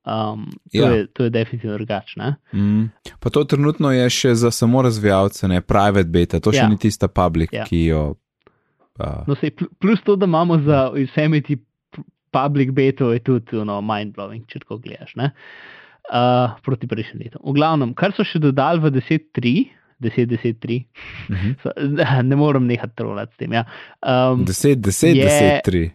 [0.05, 0.89] Um, to, Ja.
[0.91, 2.21] je, to je definitivno drugače.
[2.53, 2.83] mm.
[3.19, 6.67] Pa to trenutno je še za samo razvijalce, ne private beta, to še Ja.
[6.67, 7.63] ni tista public, Ja.
[7.63, 8.15] ki jo.
[8.99, 11.57] Uh, No, sej, pl- plus to, da imamo za vsemi ti
[12.31, 15.15] public beto, je tudi no, mind-blowing, če tako gledaš.
[15.15, 15.31] Ne?
[16.05, 17.41] Uh, proti prejšnjim letom.
[17.43, 19.67] V glavnem, kar so še dodali v 10.3,
[19.99, 20.85] 10.10.3,
[21.29, 21.55] mhm.
[21.63, 21.73] so-
[22.23, 23.51] ne morem nehati trolati s tem.
[23.53, 23.65] Ja.
[23.99, 25.91] Um, 10, 10, je- 10, 3.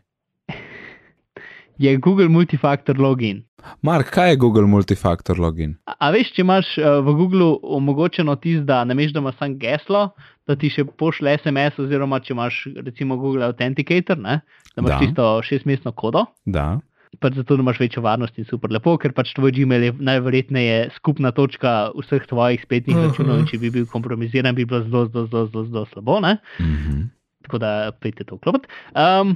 [1.79, 3.45] je Google Multifactor login.
[3.83, 5.77] Mark, kaj je Google Multifactor login?
[5.85, 9.37] A, a veš, če imaš uh, v Googlu omogočeno tisto, da ne veš, da imaš
[9.37, 10.03] samo geslo,
[10.47, 14.99] da ti še pošle SMS, oziroma če imaš recimo Google Authenticator, ne, da imaš Da.
[14.99, 16.27] tisto šestmestno kodo.
[16.47, 16.81] Da.
[17.19, 21.33] Pač zato, imaš večjo varnost in super lepo, ker pač tvoj Gmail je najverjetneje skupna
[21.33, 23.05] točka vseh tvojih spletnih Mhm.
[23.05, 26.21] računov in če bi bil kompromiziran, bi bilo zelo, zelo, zelo, zelo, zelo slabo.
[26.21, 26.37] Ne?
[26.61, 27.01] Mhm.
[27.43, 28.69] Tako da pridite to vklopiti.
[28.95, 29.35] Um,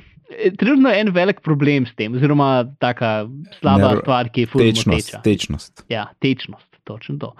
[0.58, 3.26] trenutno je en velik problem s tem, oziroma taka
[3.60, 5.20] slaba Ner- stvar, ki je fulno Tečnost, teča.
[5.22, 5.84] tečnost.
[5.92, 7.30] Ja, tečnost, točno to.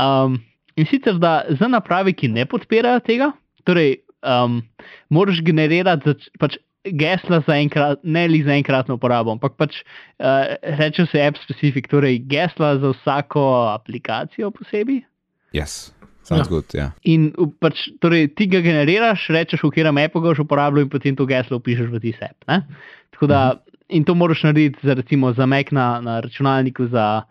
[0.00, 0.40] Um,
[0.76, 3.32] in sicer, da za naprave, ki ne podpirajo tega,
[3.64, 4.62] torej, um,
[5.12, 9.82] moraš generirati zač, pač gesla za enkrat, ne le za enkratno uporabo, ampak pač
[10.18, 13.44] uh, reče se app specific, torej gesla za vsako
[13.76, 15.04] aplikacijo posebej.
[15.54, 15.92] Yes.
[16.22, 16.50] Sounds Ja.
[16.50, 16.86] good, ja.
[17.04, 20.88] In v- pač, torej, ti ga generiraš, rečeš, v katerem appu ga boš uporabljal, in
[20.88, 22.38] potem to geslo upišeš v tisti app.
[22.46, 22.60] Ne?
[23.10, 23.40] Tako da,
[23.88, 27.22] in to moraš narediti za, recimo, za Mac na, na računalniku, za,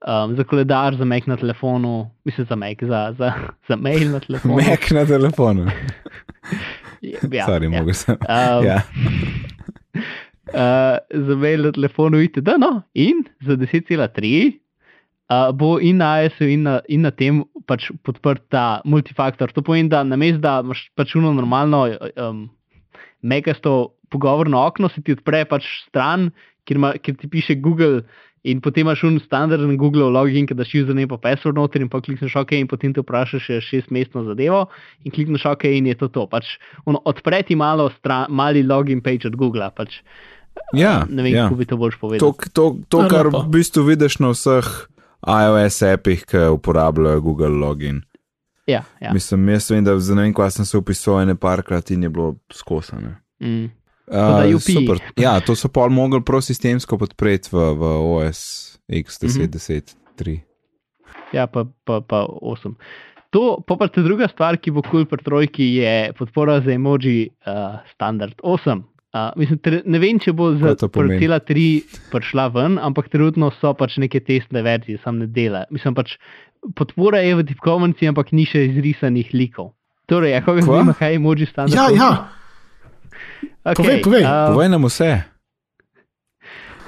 [0.00, 1.92] um, za koledar, za Mac na telefonu,
[2.24, 3.32] mislim za Mac, za, za,
[3.62, 4.54] za mail na telefonu.
[4.56, 5.66] Mac na telefonu.
[7.32, 7.70] ja, Sorry, ja.
[7.72, 8.16] mogo sem.
[8.16, 8.78] Um, Ja.
[10.48, 12.48] uh, za mail na telefonu itd.
[12.58, 14.52] No, in za 10,3
[15.30, 19.52] uh, bo in na iOS-u in na, in na tem pač podprt ta multifaktor.
[19.54, 22.46] To pomeni, da namesto da imaš pač uno normalno um,
[23.22, 26.30] megasto pogovorno okno, se ti odpre pač stran,
[26.66, 28.04] kjer, ima, kjer ti piše Google.
[28.46, 31.98] In potem imaš un standarden Google login, ki daš username pa password noter in pa
[31.98, 34.68] klikneš OK in potem te vprašaš še šestmestno zadevo
[35.02, 36.28] in klikneš OK in je to to.
[36.30, 36.52] Pač,
[36.86, 39.66] ono, odpre ti malo stran, mali login page od Google.
[39.74, 39.98] Pač,
[40.72, 41.46] Ja, ne vem, ja.
[41.46, 42.32] kako bi to boš povedal.
[42.32, 44.88] To, to, to Ja, kar v bistvu vidiš na vseh
[45.22, 48.02] iOS appih, ki uporabljajo Google login.
[48.66, 49.12] Ja, ja.
[49.14, 52.10] Mislim, jaz vem, da za ne vem, kva sem se upisal ene parkrat in je
[52.10, 53.14] bilo skosane.
[53.42, 53.70] Mm.
[54.06, 55.00] Uh, super.
[55.24, 58.40] Ja, to so pa mogli prosistemsko podpreti v, v OS
[58.86, 60.38] X10, 10, 3.
[61.34, 62.74] Ja, pa, pa, pa 8.
[63.34, 66.72] To, pa pa ta druga stvar, ki bo kul cool pri trojki, je podpora za
[66.74, 68.82] emoji uh, standard 8.
[69.16, 70.74] Uh, mislim, tre, ne vem, če bo za?
[70.92, 71.62] Portela 3
[72.12, 75.62] prišla ven, ampak trenutno so pač neke testne verzije, sam ne dela.
[75.72, 76.16] Mislim pač,
[76.76, 79.72] podpora je v tipkovnici, ampak ni še izrisanih likov.
[80.10, 81.78] Torej, ja, koga zanima, kaj je emoji standard?
[81.78, 81.96] Ja, 8?
[81.96, 82.10] ja,
[83.64, 84.22] okay, povej, povej.
[84.26, 85.10] Uh, Povej nam vse.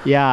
[0.05, 0.27] ja,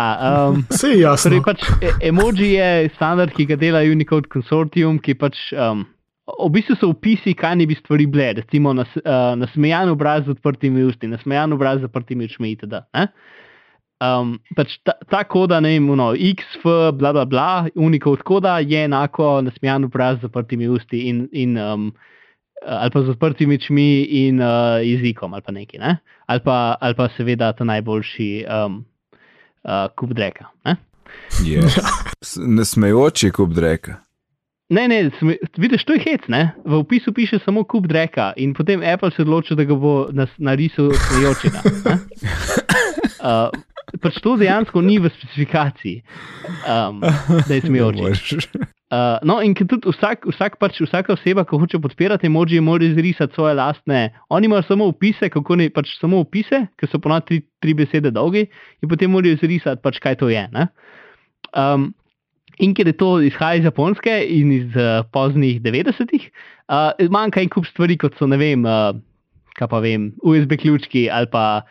[0.53, 1.31] um, vse je jasno.
[1.31, 5.49] Torej, pač e- emoji je standard, ki ga dela Unicode Consortium, ki pač.
[5.57, 5.87] Um,
[6.27, 10.35] v bistvu so opisi, kaj ne bi stvari bile, recimo nas, uh, nasmejan obraz z
[10.35, 12.83] odprtimi usti, nasmejan obraz z zaprtimi očmi itd.
[12.95, 13.09] ne.
[13.97, 16.67] Um, pač ta, ta koda, ne vem, no, XF,
[16.99, 21.87] bla bla bla, Unicode koda je enako nasmejan obraz z zaprtimi usti in, in um,
[22.67, 23.89] ali pa z odprtimi očmi
[24.27, 25.97] in uh, jezikom ali pa nekaj, ne?
[26.27, 28.83] ali, pa, ali pa seveda ta najboljši um,
[29.65, 30.51] uh, kup dreka.
[30.65, 30.77] Ne?
[31.47, 31.79] Yes.
[32.59, 34.03] Nasmejoči kup dreka.
[34.69, 36.51] Ne, ne, sme, vidiš, to je hec, ne?
[36.67, 40.31] V opisu piše samo kup dreka in potem Apple se odloči, da ga bo nas,
[40.39, 41.63] narisal smejočega.
[41.85, 41.99] ne.
[43.27, 43.51] Uh,
[44.03, 46.03] pač to dejansko ni v specifikaciji,
[46.69, 48.39] um, da je smejoči.
[48.87, 53.35] Uh, no, in tudi vsak, vsak pač, vsaka oseba, ki hoče podpirati emoji, mora izrisati
[53.35, 54.13] svoje lastne.
[54.31, 58.13] Oni imajo samo opise, kako ne, pač samo opise, ki so ponad tri, tri besede
[58.15, 58.45] dolgi,
[58.79, 60.45] in potem morajo izrisati, pač, kaj to je.
[60.55, 60.69] ne.
[61.51, 61.89] Um,
[62.63, 66.29] in ker to izhaja iz Japonske in iz uh, poznih 90-ih,
[66.73, 68.95] uh, manjka en kup stvari, kot so ne vem, uh,
[69.57, 71.65] kaj pa vem, USB ključki ali pa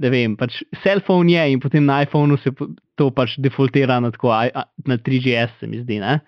[0.00, 2.52] ne vem, pač cellphone je in potem na iPhonu se
[2.98, 4.32] to pač defaultira na, tako,
[4.88, 6.20] na 3GS, se mi zdi, ne?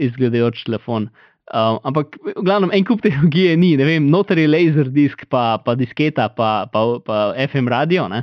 [0.00, 1.10] izgledajoč telefon.
[1.50, 5.58] Um, ampak, v glavnem, en kup tehnologije ni, ne vem, noter je laser disk, pa,
[5.64, 7.18] pa disketa, pa, pa, pa
[7.50, 8.06] FM radio.
[8.08, 8.22] Ne?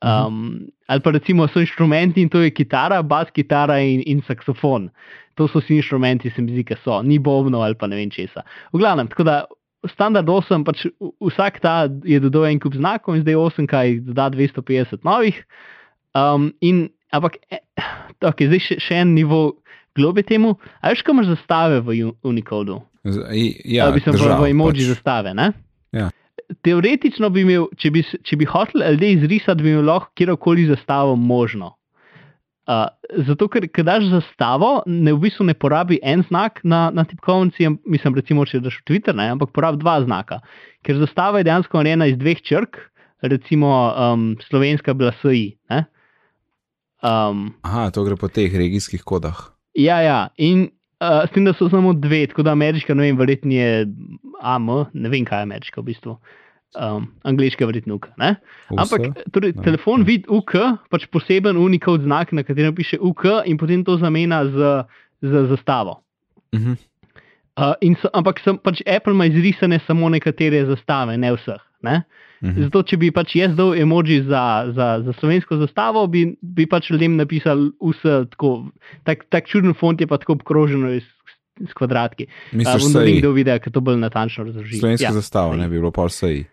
[0.00, 4.90] Um, ali pa recimo so inštrumenti in to je kitara, bas kitara in, in saksofon.
[5.34, 8.08] To so vsi inštrumenti, se mi zdi, ki so, ni bobno ali pa ne vem
[8.08, 8.42] česa.
[8.70, 9.36] V glavnem, tako da
[9.86, 10.86] standard 8, pač
[11.20, 15.42] vsak ta je dodal en kup znakov in zdaj 8, kaj doda 250 novih.
[16.14, 17.62] Um, in, ampak, eh,
[18.22, 19.58] okay, zdaj še, še en nivo
[19.92, 20.54] globe temu.
[20.80, 22.82] A veš, kam imaš zastave v Unicodu?
[23.04, 23.26] Z-
[23.64, 24.88] Ja, Ali bi se v, držav, v emoji pač.
[24.90, 25.52] zastave, ne?
[26.64, 31.16] Teoretično bi imel, če bi, če bi hotel LD izrisati, bi imel lahko kjerkoli zastavo
[31.16, 31.74] možno.
[32.68, 32.84] Uh,
[33.24, 38.16] zato, ker daš zastavo, ne v bistvu ne porabi en znak na, na tipkovnici, mislim,
[38.18, 40.42] recimo, če daš v Twitter, ne, ampak porabi dva znaka.
[40.84, 42.80] Ker zastava je dejansko narejena iz dveh črk,
[43.24, 45.56] recimo um, slovenska bila SI.
[45.72, 45.86] Ne?
[47.00, 49.52] Um, Aha, to gre po teh regijskih kodah.
[49.78, 50.20] Ja, ja.
[50.36, 50.68] In
[51.00, 53.86] uh, s tem, da so samo dve, tako da ameriška, ne vem, verjetno je
[54.40, 56.18] AM, ne vem, kaj je ameriška v bistvu.
[56.76, 58.10] Um, angliška verjetno UK.
[58.20, 58.34] Ne?
[58.76, 60.06] Ampak torej, Ja, telefon ja.
[60.10, 60.52] vidi UK,
[60.92, 64.74] pač poseben unikov znak, na katerem piše UK, in potem to zamenja z,
[65.24, 66.02] z zastavo.
[67.58, 71.62] Uh, in so, ampak sem, pač Apple ima izrisane samo nekatere zastave, ne vseh.
[71.82, 72.02] Ne?
[72.42, 72.68] Mhm.
[72.68, 74.42] Zato, če bi pač jaz dal emoji za,
[74.74, 78.52] za, za slovensko zastavo, bi, bi pač ljudem napisal vse tako,
[79.08, 81.08] tak, tak čuden font je pa tako obkroženo s,
[81.66, 82.28] s kvadratki.
[82.52, 84.78] Misliš, bom da je do videa, ki to bolj natančno razloži.
[84.78, 85.64] slovenska ja, zastava, sej.
[85.64, 86.44] ne bi bilo pol sej.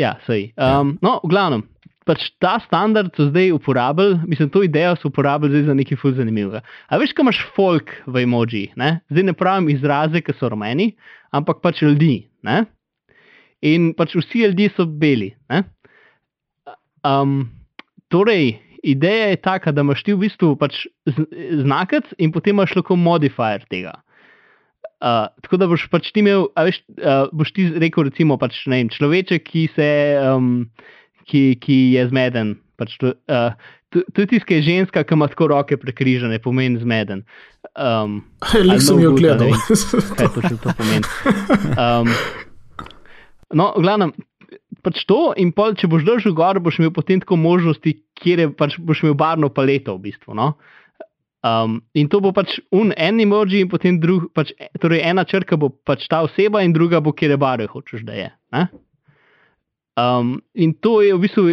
[0.00, 0.50] Ja, sej.
[0.56, 1.68] Um, no, v glavnem.
[2.08, 6.16] Pač ta standard so zdaj uporabili, mislim, to idejo so uporabili zdaj za nekaj ful
[6.16, 6.64] zanimivega.
[6.90, 8.64] A veš, kam imaš folk v emoji?
[8.80, 8.96] Ne?
[9.12, 10.96] Zdaj ne pravim izraze, ki so rumeni,
[11.30, 12.24] ampak pač ljudi.
[12.42, 12.64] Ne?
[13.62, 15.32] In pač vsi ljudje so beli.
[15.52, 15.62] Ne?
[17.06, 17.50] Um,
[18.10, 20.84] torej, ideja je taka, da imaš ti v bistvu pač
[21.62, 23.94] znakec in potem imaš lahko modifier tega.
[25.02, 28.90] Uh, tako da boš pač ti imel, veš, uh, boš ti rekel, recimo, pač, vem,
[28.90, 29.88] človeček, ki, se,
[30.22, 30.68] um,
[31.26, 32.52] ki, ki je zmeden.
[32.78, 33.50] Pač to, uh,
[33.90, 37.24] to, to je tisti, ki je ženska, ki ima tako roke prekrižene, pomeni zmeden.
[37.74, 38.20] Um,
[38.62, 39.50] Nisem no jo gledal.
[40.18, 41.02] kaj točno to pomeni.
[41.82, 42.10] Um,
[43.56, 44.12] no, glavnem,
[44.84, 48.52] pač to in pol, če boš držal gor, boš imel potem tako možnosti, kjer je,
[48.58, 50.36] pač boš imel barno paleto v bistvu.
[50.38, 50.52] No?
[51.42, 55.58] Um, in to bo pač un en emoji, in potem drug, pač, torej ena črka
[55.58, 58.30] bo pač ta oseba, in druga bo, kjer je barve hočeš, da je.
[58.54, 58.66] Ne?
[59.98, 61.46] Um, in to je v bistvu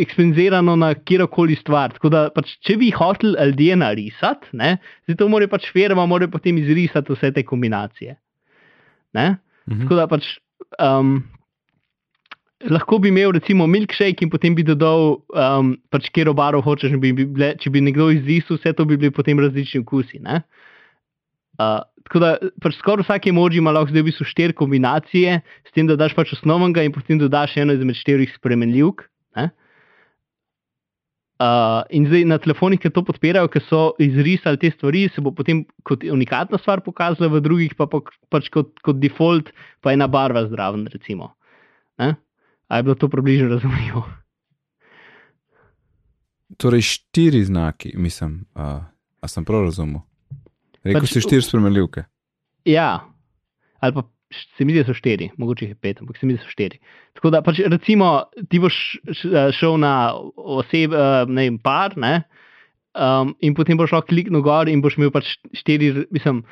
[0.00, 1.94] ekspenzirano na kjerkoli stvar.
[1.96, 6.28] Tako da, pač, če bi hotel ljudje narisati, ne, zdaj to mora pač firma, mora
[6.30, 8.16] potem izrisati vse te kombinacije.
[9.16, 9.26] Ne?
[9.68, 9.84] Mhm.
[9.84, 10.30] Tako da pač
[10.78, 11.20] um,
[12.68, 16.96] lahko bi imel recimo milkshake in potem bi dodal, um, pač kjer obaro hočeš.
[17.00, 20.20] Bi, bi bile, če bi nekdo izrisal vse to, bi bili potem različni okusi.
[20.24, 20.42] Ne?
[21.60, 25.74] Uh, tako da pač skoraj vsak emoji ima lahko zdaj v bistvu štiri kombinacije, s
[25.76, 29.06] tem, da daš pač osnovnega in potem dodaš eno izmed štirih spremenljivk.
[29.38, 29.50] Ne?
[31.40, 35.32] Uh, in zdaj na telefonih, ki to podpirajo, ki so izrisali te stvari, se bo
[35.32, 39.48] potem kot unikatna stvar pokazala, v drugih pa, pa pač kot, kot default,
[39.80, 40.84] pa ena barva zraven.
[40.92, 41.32] Recimo.
[41.96, 42.18] Ne?
[42.70, 44.04] A je bilo to približno razumljivo?
[46.56, 48.86] Torej, štiri znaki, mislim, uh,
[49.20, 50.04] a sem prav razumel.
[50.84, 52.04] Rekel Pač si štiri spremenljivke.
[52.68, 53.00] Ja,
[53.80, 54.04] ali pa
[54.56, 56.46] se mi zdi, da so štiri, mogoče jih je pet, ampak se mi zdi, da
[56.46, 56.78] so štiri.
[57.18, 58.10] Tako da, pač, recimo,
[58.50, 58.78] ti boš
[59.58, 59.94] šel na
[60.36, 60.94] oseb,
[61.28, 62.20] ne vem, par, ne,
[62.94, 66.44] um, in potem boš lahko kliknil gor in boš imel pač štiri, mislim,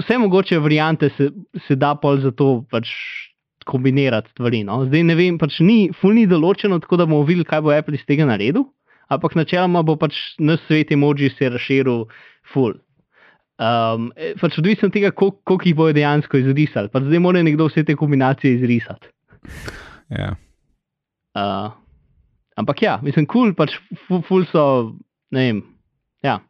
[0.00, 1.30] vse mogoče variante se,
[1.68, 2.90] se da pol za to pač
[3.66, 4.62] kombinirati stvari.
[4.64, 4.84] No.
[4.86, 7.98] Zdaj ne vem, pač ni, ful ni določeno, tako da bomo videli, kaj bo Apple
[7.98, 8.68] iz tega naredil,
[9.12, 12.04] ampak načeloma bo pač naš svet emoji se razširil
[12.52, 12.76] ful.
[13.56, 16.92] Um, eh, pač odvisno od tega, koliko, koliko jih bojo dejansko izrisali.
[16.92, 19.08] Pač zdaj mora nekdo vse te kombinacije izrisati.
[20.12, 20.34] Ja.
[21.36, 21.72] Uh,
[22.60, 24.66] ampak ja, mislim, kul, cool, pač ful, ful so,
[25.32, 25.64] ne vem.
[26.24, 26.40] Ja.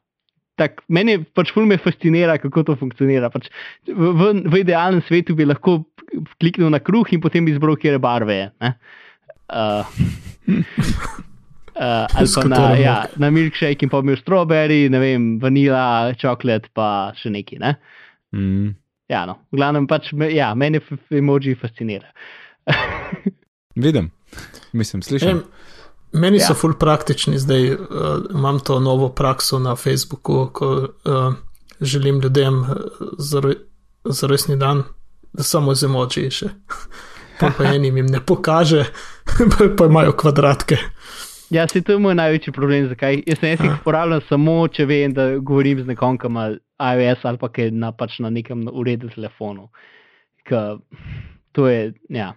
[0.56, 3.28] Tak, meni je pač ful me fascinira, kako to funkcionira.
[3.32, 3.50] Pač
[3.84, 5.82] v, v, idealnem svetu bi lahko
[6.40, 8.48] kliknil na kruh in potem izbral, kje barve je.
[8.64, 8.72] ne.
[9.52, 9.84] Uh,
[11.76, 16.70] Uh, ali pa na, ja, na milkshake in pa imel strawberry, ne vem, vanila, čokolat,
[16.72, 17.58] pa še neki.
[17.60, 17.74] Ne?
[18.32, 18.70] Mm.
[19.12, 22.08] Ja, no, v glavnem pač, ja, f- emoji fascinira.
[23.84, 24.08] Vidim,
[24.72, 25.42] mislim, slišim.
[25.42, 25.75] Em,
[26.12, 26.54] Meni so Ja.
[26.54, 27.78] ful praktični zdaj, uh,
[28.34, 31.34] imam to novo prakso na Facebooku, ko uh,
[31.80, 32.68] želim ljudem uh,
[33.18, 33.42] za,
[34.04, 34.82] za rojstni dan,
[35.32, 36.48] da samo z emoji še.
[37.40, 38.84] Pa, pa enim jim ne pokaže,
[39.52, 40.78] pa, pa imajo kvadratke.
[41.50, 42.88] Ja, se to je moj največji problem.
[42.88, 43.20] Zakaj?
[43.26, 46.46] Jaz sem jaz jih uporabljam samo, če vem, da govorim z nekom, ki ima
[46.80, 49.68] iOS ali pa ki je na, pač na nekem uredu telefonu.
[50.48, 50.78] Ka,
[51.52, 52.32] to je, ja.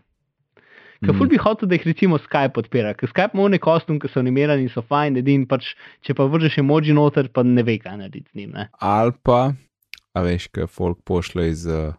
[1.05, 4.09] Kaj ful bi hotel, da jih recimo Skype podpira, ker Skype ima nek kostum, ki
[4.11, 5.71] so animirani in so fajn, edin pač,
[6.03, 8.49] če pa vržeš emoji noter, pa ne ve, kaj narediti z njim.
[8.57, 8.65] Ne?
[8.83, 9.39] Ali pa,
[10.11, 11.93] a veš, kaj folk pošle iz uh,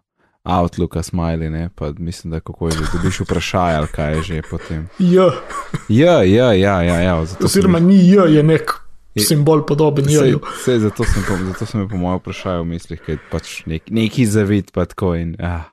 [0.44, 4.42] Outlooka, smiley, ne, pa mislim, da kako je že, dobiš vprašaj, ali kaj je že
[4.50, 4.84] potem.
[4.98, 5.30] Ja,
[5.88, 8.74] ja, ja, ja, ja zato sem oziroma ni J, je nek
[9.14, 10.38] Je- simbol podoben Sej, J.
[10.64, 14.26] sej, zato sem, zato sem po mojem vprašaju v mislih, ker je pač nek, neki
[14.26, 15.72] zavid, pa tako in, ah.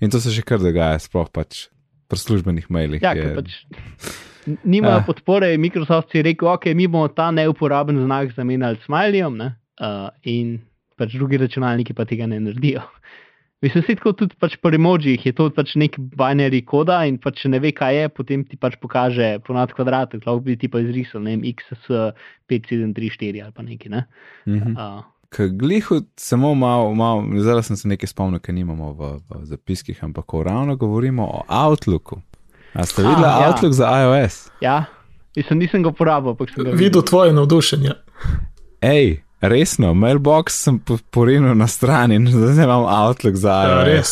[0.00, 1.66] in to se že kar dogaja, sploh pač
[2.08, 3.02] pri službenih mailih.
[3.02, 3.50] Ja, je, pač
[4.64, 5.04] nimajo Ah.
[5.06, 9.54] podpore, Microsoft je rekel, ok, mi bomo ta neuporaben znak zamenjali s smileyjem, ne?
[9.80, 10.60] uh, in
[10.96, 12.84] pač drugi računalniki pa tega ne naredijo.
[13.64, 17.40] Mislim, se tako tudi pač pri emojih je to pač nek binary koda in pač
[17.42, 20.82] če ne ve, kaj je, potem ti pač pokaže ponad kvadratek, lahko bi ti pa
[20.84, 22.00] izrisal, ne vem, x s
[22.52, 24.06] 5734 ali pa nekaj, ne.
[24.46, 24.76] Mhm.
[24.76, 25.04] Uh,
[25.38, 30.24] glihu samo malo, malo zdaj sem se nekaj spomnil, ker nimamo v, v zapiskih, ampak
[30.24, 32.20] ko ravno govorimo o Outlooku,
[32.72, 33.46] A ste videli A, ja.
[33.46, 34.48] Outlook za iOS?
[34.60, 34.84] Ja,
[35.32, 37.92] mislim, nisem ga uporabil, ampak sem ga Videl tvoje navdušenje.
[38.80, 39.06] Hej,
[39.40, 43.86] resno, mailbox sem po- porinil na stran in zdaj imam Outlook za Ja, iOS.
[43.86, 44.10] res.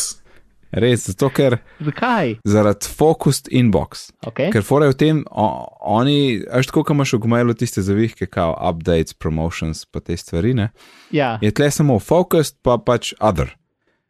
[0.71, 2.35] Res, zato ker Zakaj?
[2.43, 4.09] zaradi Focused Inbox.
[4.27, 4.51] Okay.
[4.51, 8.55] Ker fore v tem, o, oni, až tako, kot imaš v Gmailu tiste zavihke, kao
[8.57, 10.71] updates, promotions, pa te stvari, ne?
[11.15, 13.53] Ja, je tle samo focused, pa pač other.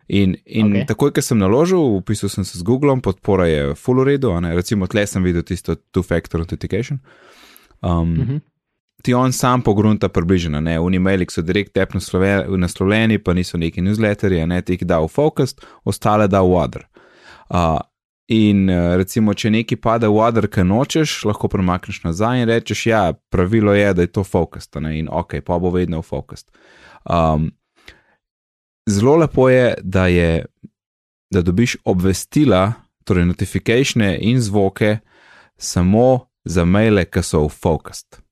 [0.07, 0.85] In, in okay.
[0.89, 4.53] takoj, ko sem naložil, upisal sem se z Googlom, podpora je full ne?
[4.55, 7.01] recimo tle sem videl tisto two-factor authentication.
[7.81, 8.41] Um, mm Mhm.
[9.03, 13.57] Ti on sam pogrunta približno, ne, v e-mailih so direkt tep naslove- naslovljeni, pa niso
[13.57, 16.87] neki newsletterji, ne, ti jih da v focused, ostale da v other.
[17.49, 17.77] Uh,
[18.27, 22.85] in uh, recimo, če neki pade v other, ki nočeš, lahko premakneš nazaj in rečeš,
[22.87, 26.09] ja, pravilo je, da je to focused, a ne, in ok, pa bo vedno v
[26.09, 26.49] focused.
[27.05, 27.51] Um,
[28.89, 30.45] zelo lepo je, da, je,
[31.29, 32.73] da dobiš obvestila,
[33.05, 34.97] torej notifikacije in zvoke,
[35.57, 38.24] samo za maile, ki so v focused.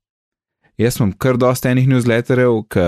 [0.77, 2.85] Jaz imam kar dosta enih newsletterjev, ki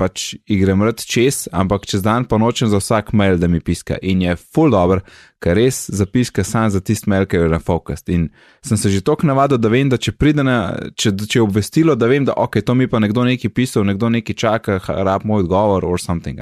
[0.00, 3.98] pač igram rad čez, ampak čez dan pa nočem za vsak mail, da mi piska.
[4.02, 5.02] In je full dobro,
[5.42, 8.08] ker res zapiska sam za tisti mail, ki je na focused.
[8.08, 8.30] In
[8.64, 10.56] sem se že tako navadil, da vem, da če pride na,
[10.96, 14.08] če, če je obvestilo, da vem, da ok, to mi pa nekdo nekaj pisal, nekdo
[14.08, 16.40] nekaj čaka, rab moj odgovor or something.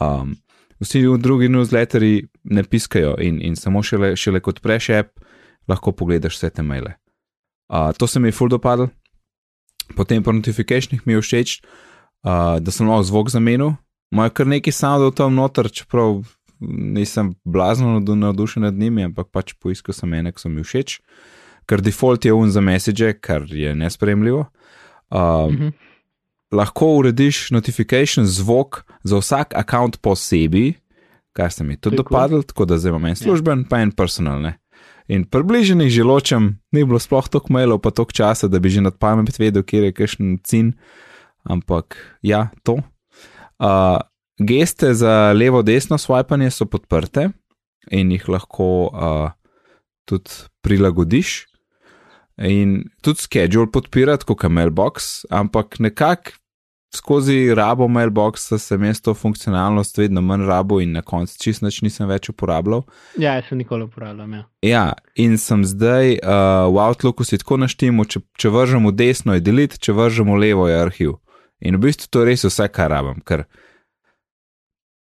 [0.00, 0.38] Um,
[0.80, 2.24] vsi drugi newsletterji
[2.54, 5.20] ne piskajo in, in samo šele, šele kot preš app
[5.68, 6.96] lahko pogledaš vse te maile.
[7.70, 8.88] Uh, to se mi je full dopadlo.
[9.96, 11.60] Potem po notifikacijah mi je všeč,
[12.24, 13.74] uh, da sem lahko zvok zamenil.
[14.10, 16.22] Moje kar nekaj soundov tam noter, čeprav
[16.60, 21.00] nisem blazno navdu- navdušen nad njimi, ampak pač poiskal sem ene, ki so mi všeč.
[21.66, 24.46] Ker default je un za message, kar je nespremljivo.
[25.10, 25.68] Uh, Mhm.
[26.52, 30.72] lahko urediš notification zvok za vsak račun posebej,
[31.32, 34.58] kar se mi tudi dopadlo, tako da zdaj imam en služben, pa en personalne.
[35.10, 38.78] In približnih že ločem, ni bilo sploh toliko mailov, pa toliko časa, da bi že
[38.78, 40.78] nad pamet vedel, kje je kakšen cin,
[41.42, 42.78] ampak ja, to.
[43.58, 43.98] Uh,
[44.38, 47.34] geste za levo-desno swipanje so podprte
[47.90, 49.34] in jih lahko uh,
[50.06, 51.50] tudi prilagodiš.
[52.40, 56.38] In tudi schedule podpira, kot je mailbox, ampak nekako
[56.94, 61.82] skozi rabo mailboxa sem jaz to funkcionalnost vedno manj rabo in na koncu čist nič
[61.86, 62.82] nisem več uporabljal.
[63.18, 64.32] ja, jaz se nikoli uporabljam.
[64.32, 64.44] Ja.
[64.62, 69.34] Ja, in sem zdaj uh, v Outlooku si tako naštemu, če, če vržem v desno
[69.34, 71.16] je delete, če vržem v levo je arhiv.
[71.60, 73.46] In v bistvu to je res vse, kar rabim, ker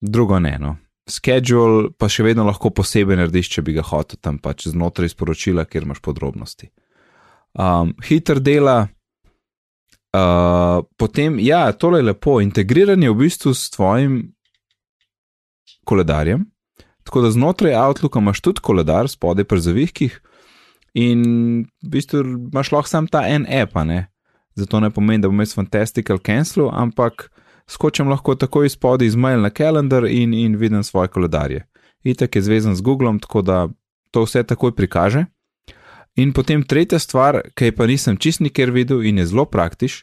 [0.00, 0.56] drugo ne.
[0.58, 0.76] No.
[1.08, 5.64] Schedule pa še vedno lahko posebej narediš, če bi ga hotel tam pač znotraj sporočila,
[5.64, 6.72] kjer imaš podrobnosti.
[7.58, 8.88] Um, hiter dela,
[10.18, 14.34] uh, potem, ja, tole je lepo, integriran je v bistvu s tvojim
[15.84, 16.44] koledarjem.
[17.04, 20.20] Tako da znotraj Outlooka imaš tudi koledar, spodaj pri zavihkih,
[20.94, 21.22] in
[21.82, 22.20] v bistvu
[22.52, 24.08] imaš lahko sam ta en app, ne.
[24.58, 27.30] Zato ne pomeni, da bom jaz fantastical cancel, ampak
[27.70, 31.64] skočim lahko takoj spodaj iz mail na kalendar in, in vidim svoje koledarje.
[32.04, 33.68] Itek je zvezan z Googlom, tako da
[34.10, 35.24] to vse takoj prikaže.
[36.18, 40.02] In potem tretja stvar, ki je pa nisem čist nikjer videl in je zelo praktič.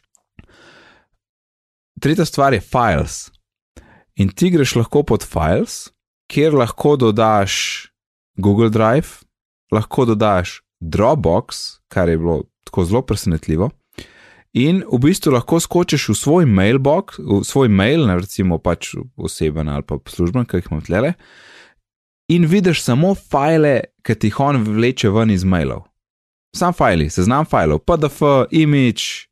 [2.00, 3.26] Tretja stvar je files.
[4.16, 5.90] In ti greš lahko pod files,
[6.32, 7.88] kjer lahko dodaš
[8.40, 9.26] Google Drive,
[9.72, 13.70] lahko dodaš Dropbox, kar je bilo tako zelo presenetljivo.
[14.56, 19.68] In v bistvu lahko skočiš v svoj mailbox, v svoj mail, ne recimo pač oseben
[19.68, 21.12] ali pa služben, ki jih imam tlele,
[22.32, 25.84] in vidiš samo file, ki jih on vleče ven iz mailov.
[26.56, 29.28] Sam file, seznam filev, PDF, image,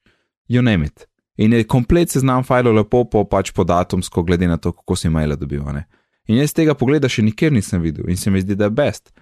[0.48, 1.06] you name it.
[1.36, 5.08] In je komplet seznam filev lepo po, pač po datumsko, glede na to, kako si
[5.08, 5.64] maile dobil.
[5.72, 5.86] ne.
[6.28, 9.12] In jaz tega pogleda še nikjer nisem videl in se mi zdi, da je best,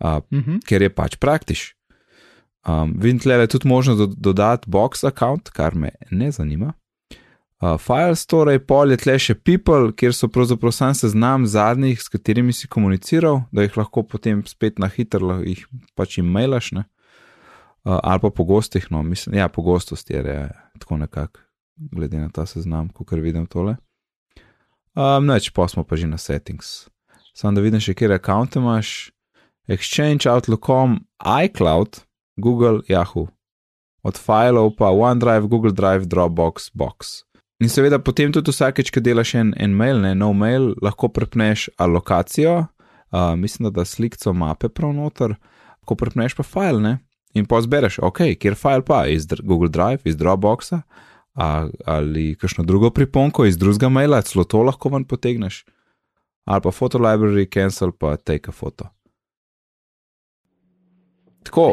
[0.00, 0.62] uh, Mhm.
[0.66, 1.74] ker je pač praktič.
[2.66, 6.74] Um, vidim tle je tudi možno do, dodati box account, kar me ne zanima.
[7.62, 12.08] Uh, files, torej pol je tle še people, kjer so pravzaprav sam seznam zadnjih, s
[12.08, 16.80] katerimi si komuniciral, da jih lahko potem spet na hitro jih pač jim mailaš, ne?
[16.80, 17.01] Uh,
[17.84, 21.40] ali pa pogostih, no, mislim, ja, pogostost je re, tako nekako,
[21.76, 23.76] glede na ta seznam, kot vidim tole.
[24.94, 26.88] Um, neč, pa smo pa že na settings.
[27.34, 29.10] Samo da vidim še, kje račune imaš.
[29.70, 32.02] Exchange, Outlook.com, iCloud,
[32.36, 33.28] Google, Yahoo.
[34.02, 37.22] Od filev pa OneDrive, Google Drive, Dropbox, Box.
[37.62, 41.68] In seveda potem tudi vsakeč, ko delaš en, en mail, ne no mail, lahko prepneš
[41.78, 42.56] alokacijo,
[43.14, 45.36] uh, mislim, da da slikco mape prav noter,
[45.86, 46.94] ko prepneš pa file, ne.
[47.34, 50.82] In pa zbereš, ok, kjer file pa, iz Google Drive, iz Dropboxa,
[51.34, 55.64] ali kakšno drugo priponko iz drugega maila, celo to lahko ven potegneš,
[56.44, 58.88] ali pa photo library, cancel pa take a photo.
[61.42, 61.72] Tako.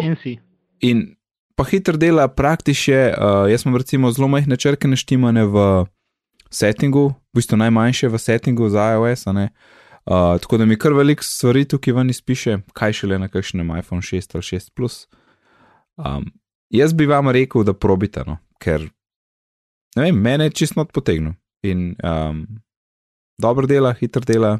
[0.79, 1.15] In
[1.55, 3.13] pa hitro dela praktiče.
[3.17, 5.85] Uh, jaz imam recimo zelo majhne črke naštimane v
[6.49, 9.25] settingu, v bistvu najmanjše v settingu za iOS.
[9.25, 9.49] ne.
[10.05, 14.01] Uh, tako da mi kar veliko stvari tukaj ven izpiše, kaj šele na kakšnem iPhone
[14.01, 15.07] 6 ali 6 Plus.
[15.99, 16.29] Um,
[16.71, 18.85] jaz bi vam rekel, da probite, no, ker
[19.97, 21.33] ne vem, mene je čisto potegnil.
[21.67, 22.45] In um,
[23.41, 24.59] dobro dela, hitro dela,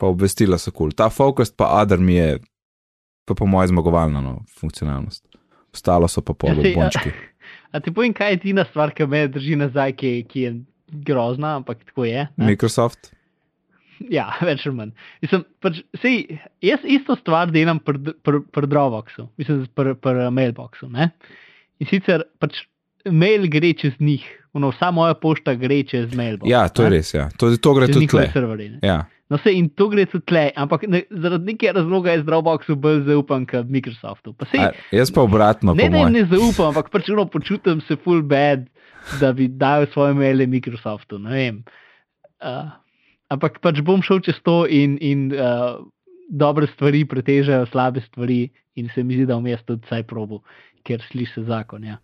[0.00, 0.90] pa obvestila so kul.
[0.90, 0.96] Cool.
[0.96, 2.38] Ta Focus pa Adar mi je,
[3.24, 5.24] pa po mojem, zmagovalna no, funkcionalnost.
[5.72, 7.12] Ostalo so pa pol Ja, sej, a- bončki.
[7.72, 10.50] A ti povem, kaj je edina stvar, ki me drži nazaj, ki, ki je
[11.06, 12.26] grozna, ampak tako je.
[12.36, 12.46] ne?
[12.46, 13.12] Microsoft.
[14.16, 14.90] Ja, več ali manj.
[15.20, 16.22] Mislim, pač, sej,
[16.64, 20.88] jaz isto stvar delam pri pr, pr Dropboxu, mislim, pri pr Mailboxu.
[20.88, 21.10] Ne?
[21.80, 22.62] In sicer pač
[23.04, 24.24] mail gre čez njih,
[24.56, 26.48] ono, vsa moja pošta gre čez Mailbox.
[26.50, 26.96] Ja, to je ne?
[26.96, 27.12] res.
[27.14, 27.28] Ja.
[27.36, 28.26] To, to gre Čez tudi tle.
[28.32, 28.70] serverje.
[28.74, 28.80] ne.
[28.84, 28.98] Ja.
[29.30, 33.04] No, se in to gre tudi tle, ampak ne, zaradi nekega razloga jaz Dropboxu bolj
[33.06, 34.32] zaupam kot Microsoftu.
[34.34, 36.16] Pa sej, A, jaz pa obratno, ne, mojem.
[36.16, 38.64] ne zaupam, ampak pač ono počutim se full bad,
[39.20, 41.20] da bi dal svoje maile Microsoftu.
[41.22, 41.60] Ne vem.
[42.42, 42.72] Uh,
[43.30, 45.78] ampak pač bom šel čez to in, in uh,
[46.30, 50.42] dobre stvari pretežajo slabe stvari, in se mi zdi, da vmes tudi vsaj probo,
[50.82, 51.84] ker sliši se zakon.
[51.84, 51.98] Ja.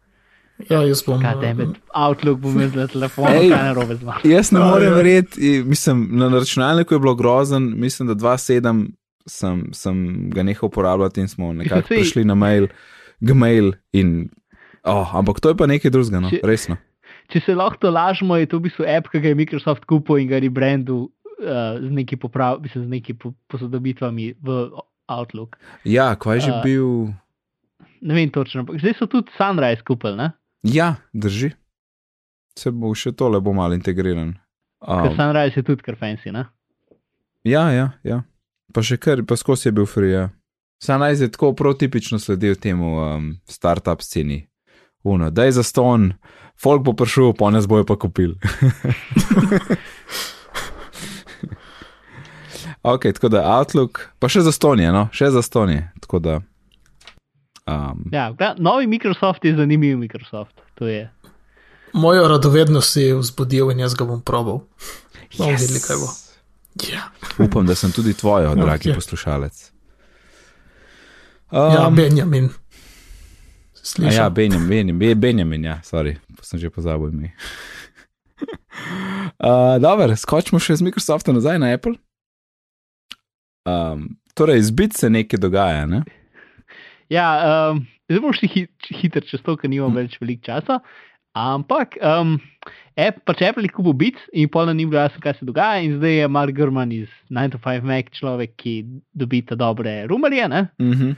[0.71, 1.21] Ja, jaz bom.
[1.21, 1.65] Eh,
[1.95, 3.51] Outlook bom jaz na telefonu, Ej.
[3.51, 4.21] kaj narobe z mano.
[4.25, 4.95] Jaz ne Ja, morem ja.
[4.95, 8.87] verjeti, i- mislim, na računalniku je bilo grozen, mislim, da 2.7
[9.27, 9.97] sem, sem
[10.31, 12.69] ga nehal uporabljati in smo nekako saj- prišli na mail,
[13.21, 14.29] gmail in.
[14.83, 16.77] Oh, ampak to je pa nekaj drugega, no, resno.
[17.33, 20.23] Če se lahko to lažemo, je to v bistvu app, ki ga je Microsoft kupil
[20.23, 24.59] in ga rebrandu uh, z neki poprav, mislim, z neki po, posodobitvami v
[25.11, 25.59] Outlook.
[25.85, 26.63] Ja, kaj je že A.
[26.63, 27.13] bil.
[28.07, 30.31] Ne vem točno, ampak zdaj so tudi Sunrise kupili, ne?
[30.63, 31.55] Ja, drži.
[32.57, 34.37] Se bo še tole bo malo integriran.
[34.81, 36.47] Ker Um, Sunrise je tudi kar fancy, ne?
[37.43, 38.23] ja, ja, ja.
[38.75, 40.13] Pa še kar, pa skozi je bil free.
[40.13, 40.29] Ja.
[40.83, 44.47] Sanaj je tako prototipično sledil temu um, startup sceni.
[45.07, 46.13] Uno, da je za ston,
[46.63, 48.35] folk bo prišel, pa ne zbojo pa kupil.
[52.83, 55.83] ok, tako da Outlook, pa še za ston je, no, še za ston je.
[56.01, 56.41] Tako da.
[57.67, 60.55] Um, Ja, novi Microsoft je zanimiv Microsoft.
[60.79, 61.11] To je.
[61.93, 64.61] Mojo radovednost je vzbudil in jaz ga bom probal.
[65.39, 65.61] Bomo yes.
[65.65, 66.09] videli, kaj bo.
[66.93, 67.09] Ja,
[67.41, 68.95] Upam, da sem tudi tvojo, dragi Ok.
[68.95, 69.73] poslušalec.
[71.53, 71.97] ja Um,
[73.95, 74.09] Benjamin.
[74.09, 74.25] A Slišal.
[74.25, 77.31] ja, Benjamin, Benjamin, Be- Benjamin, ja, sorry, sem že pozabil ime.
[79.39, 81.95] uh, Dobro, skočimo še z Microsofta nazaj na Apple.
[83.67, 86.05] Um, torej, zbit se nekaj dogaja, ne?
[87.11, 90.81] Ja, um, zdaj bomo šli hit, hitro čez to, ker nimam več veliko časa.
[91.37, 92.39] Ampak, um,
[92.97, 95.83] app, pač Apple je kupil bit in pol na njim bilo jasno, kaj se dogaja.
[95.85, 98.77] In zdaj je Mark Gurman iz 9 to 5 Mac človek, ki
[99.13, 100.49] dobi ta dobre rumarje.
[100.49, 100.63] Ne?
[100.81, 101.13] Uh -huh.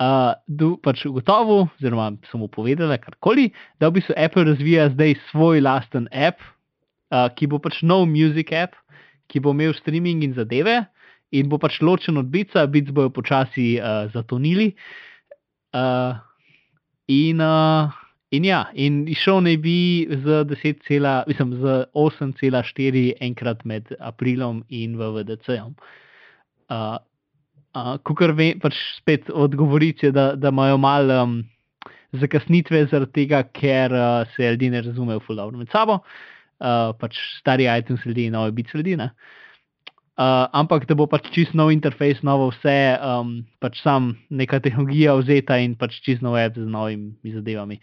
[0.00, 5.62] Uh, pač ugotovil, oziroma so mu povedali karkoli, da v bistvu Apple razvija zdaj svoj
[5.64, 6.40] lasten app,
[7.12, 8.76] uh, ki bo pač nov music app,
[9.32, 10.84] ki bo imel streaming in zadeve
[11.34, 14.72] in bo pač ločen od Bica, Bic bojo počasi uh, zatonili.
[15.74, 16.14] Uh,
[17.10, 17.90] in, uh,
[18.30, 24.62] in ja, in išel naj bi z 10, cela, mislim, z 8,4 enkrat med aprilom
[24.70, 25.74] in VVDC-jem.
[26.70, 26.96] Uh,
[27.76, 31.34] Uh, Kukor vem, pač spet odgovorice, da, da imajo malo um,
[32.16, 35.98] zakasnitve zaradi tega, ker uh, se ljudje ne razumejo ful dobro med sabo.
[36.56, 38.96] Uh, pač stari iTunes sledi, nove bit sledi.
[38.96, 39.10] Uh,
[40.56, 45.60] ampak da bo pač čist nov interfejs, novo vse, um, pač sam neka tehnologija vzeta
[45.60, 47.82] in pač čist nov app z novimi zadevami.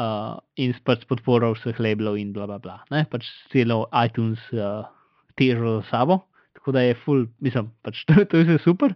[0.00, 2.80] Uh, in s pač podporo vseh labelov in bla bla bla.
[2.90, 3.04] Ne?
[3.12, 4.88] Pač celo iTunes uh,
[5.36, 6.24] težo za sabo.
[6.64, 8.94] Tako da je full, mislim, pač to, to je vse super.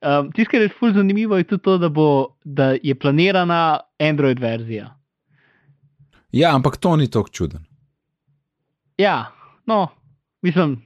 [0.00, 2.06] Um, Tisto, kar je full zanimivo, je tudi to, da, bo,
[2.44, 4.86] da je planirana Android verzija.
[6.32, 7.66] Ja, ampak to ni tako čuden.
[8.96, 9.26] Ja,
[9.68, 9.88] no,
[10.42, 10.78] mislim,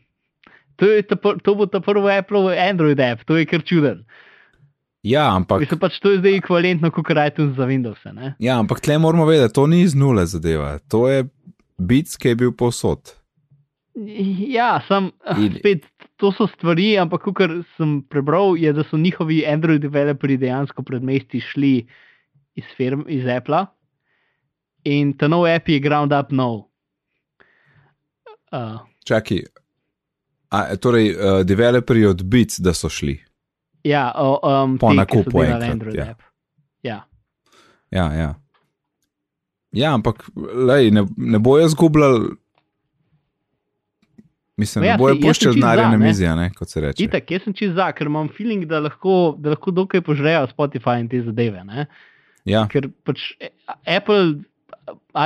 [0.76, 4.02] to, ta, to bo ta prvi Apple Android app, to je kar čuden.
[5.06, 8.02] Ja, ampak, Mislim, pač to je zdaj ekvivalentno kot iTunes za Windows.
[8.10, 8.34] Ne?
[8.42, 10.80] ja, ampak tle moramo vedeti, to ni iz nule zadeva.
[10.90, 11.28] To je
[11.78, 13.14] bit, ki je bil povsod.
[14.50, 15.86] Ja, sam, In- spet,
[16.16, 21.04] to so stvari, ampak kar sem prebral, je, da so njihovi Android developerji dejansko pred
[21.04, 21.74] mesti šli
[22.56, 23.66] iz, firm, iz Apple
[24.86, 26.68] in ta nov app je ground up nov.
[28.54, 29.42] Uh, Čakaj,
[30.54, 33.18] a, torej, uh, developerji od bit, da so šli.
[33.84, 36.10] ja, o, um, Po nakupu delali enkrat, Android ja.
[36.10, 36.22] app.
[36.82, 36.98] Ja.
[37.90, 38.34] Ja, ja.
[39.72, 42.34] ja ampak lej, ne, ne bojo zgubljali.
[44.56, 47.04] Mislim, da ja, bojo puščali za, na mizi, kot se reče.
[47.04, 51.02] Itak, jaz sem čez za, ker imam feeling, da lahko, da lahko dokaj požrejo Spotify
[51.02, 51.64] in te zadeve.
[51.68, 51.84] Ne?
[52.48, 53.34] Ja, Ker pač
[53.84, 54.38] Apple,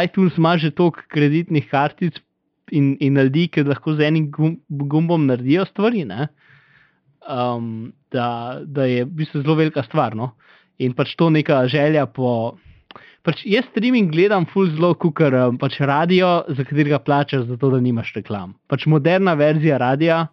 [0.00, 2.18] iTunes ima že toliko kreditnih kartic
[2.74, 6.04] in, in ljudi, ki lahko z enim gum, gumbom naredijo stvari.
[6.08, 6.26] ne.
[7.30, 10.16] Um, da, da je v bistvu zelo velika stvar.
[10.18, 10.32] No?
[10.82, 12.56] In pač to neka želja po.
[13.22, 17.80] Pač jaz streaming gledam full zelo, kot um, pač radio, za katerega plačaš, zato da
[17.80, 18.54] nimaš reklam.
[18.66, 20.28] Pač moderna verzija radia,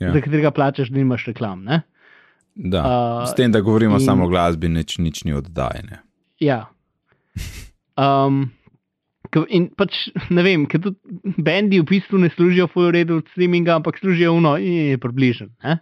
[0.00, 0.14] Ja.
[0.14, 1.64] za katerega plačaš, da nimaš reklam.
[1.64, 1.82] Ne?
[2.56, 2.80] da.
[2.80, 6.00] uh, S tem, da govorimo in- samo o glasbi, nič, nič ni oddajene.
[6.40, 6.66] Ja.
[8.00, 8.46] Um,
[9.52, 10.96] in pač ne vem, ker tudi
[11.36, 15.50] bendi v bistvu ne služijo full redu od streaminga, ampak služijo uno in je približen.
[15.62, 15.74] ne.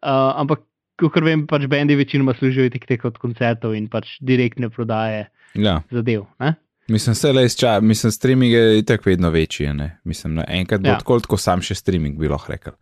[0.00, 0.62] Uh, ampak,
[0.96, 5.82] kot vem, pač bendi večinoma služijo tik tek od koncertov in pač direktne prodaje Ja.
[5.90, 6.24] zadev.
[6.40, 6.54] Ne?
[6.88, 9.72] Mislim, se le izča, mislim, streaming je tako vedno večji.
[9.72, 10.00] Ne?
[10.04, 10.98] Mislim, na enkrat bo ja.
[10.98, 12.72] Tako, tako sam še streaming bi lahko rekel.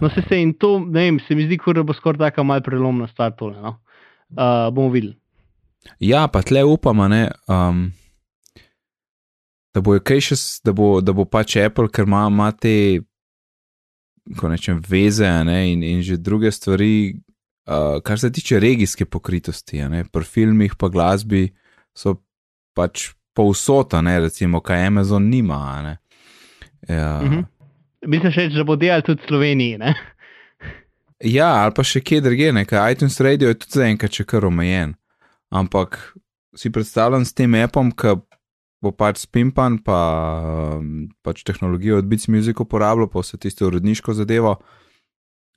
[0.00, 2.42] No, se, se in to, ne vem, se mi zdi, kot da bo skoraj taka
[2.42, 3.58] mal prelomna stvar tole.
[3.60, 3.76] No?
[4.32, 5.16] Uh, bomo videli.
[6.00, 7.90] Ja, pa tle upamo, ne, um,
[9.74, 13.02] da bo kaj še, da bo, da bo pač Apple, ker ima, ima te,
[14.38, 17.20] ko rečem, veze ne, in, in že druge stvari,
[17.66, 21.48] uh, kar se tiče regijske pokritosti, ne, pri filmih pa glasbi
[21.94, 22.16] so
[22.74, 25.82] pač povsota, ne, recimo, kaj Amazon nima.
[25.82, 25.96] Ne.
[26.88, 27.34] Ja, uh Mhm.
[27.34, 27.44] -huh.
[28.06, 29.78] Mislim še, da bo delal tudi v Sloveniji.
[29.78, 29.94] Ne?
[31.24, 34.94] Ja, ali pa še kje drugje, nekaj iTunes Radio je tudi zaenkrat še kar omejen.
[35.50, 36.14] Ampak
[36.56, 38.16] si predstavljam s tem appom, ki
[38.82, 40.80] bo pač spimpan, pa
[41.22, 44.58] pač tehnologijo od Beats Music uporabljal, pa vse tisto uredniško zadevo,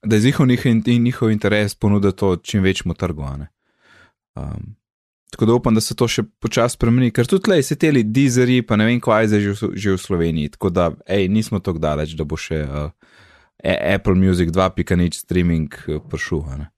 [0.03, 3.23] da je njihov, in, njihov interes ponuditi to čim večjemu trgu.
[4.35, 4.75] Um,
[5.31, 8.61] tako da upam, da se to še počasi spremeni, ker tudi tleh se teli dizeri,
[8.61, 10.49] pa ne vem, kaj je že, v- že v Sloveniji.
[10.49, 12.63] Tako da, hej, nismo tako daleč, da bo še.
[12.63, 12.91] Uh,
[13.63, 16.69] Apple Music 2.0 streaming eh, prišel.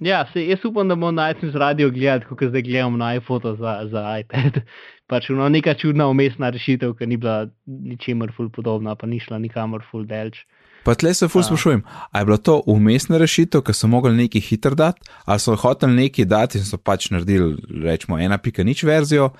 [0.00, 3.56] Ja, se, jaz upam, da bomo na iTunes radio gledali, kot zdaj gledamo na iPhone
[3.56, 4.62] za, za iPad.
[5.10, 9.38] Pač no, neka čudna umestna rešitev, ki ni bila ničemer ful podobna, pa ni šla
[9.42, 10.46] nikamor ful delč.
[10.84, 14.40] Pa tle se ful sprašujem, ali je bila to umestna rešitev, ki so mogli nekaj
[14.40, 18.82] hitro dati, ali so hoteli nekaj dati in so pač naredili, rečemo, ena pika nič
[18.88, 19.30] verzijo,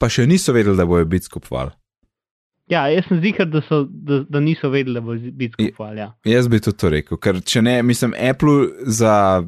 [0.00, 1.76] pa še niso vedeli, da bojo biti skupovali.
[2.70, 5.96] Ja, jaz sem zihar, da, so, da, da niso vedeli, da bo biti skupaj.
[5.98, 6.12] Ja.
[6.24, 9.42] Jaz bi tudi to rekel, ker če ne, mislim, Apple za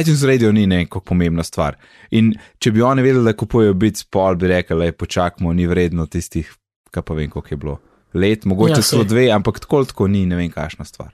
[0.00, 1.76] iTunes Radio ni neko pomembna stvar.
[2.14, 2.30] In
[2.62, 6.54] če bi oni vedeli, da kupujejo bit pol, bi rekli, le počakamo, ni vredno tistih,
[6.94, 7.80] kaj pa vem, koliko je bilo.
[8.14, 9.08] Let, mogoče Ja, celo saj.
[9.08, 11.12] dve, ampak tako ali tako ni, ne vem, kakšna stvar.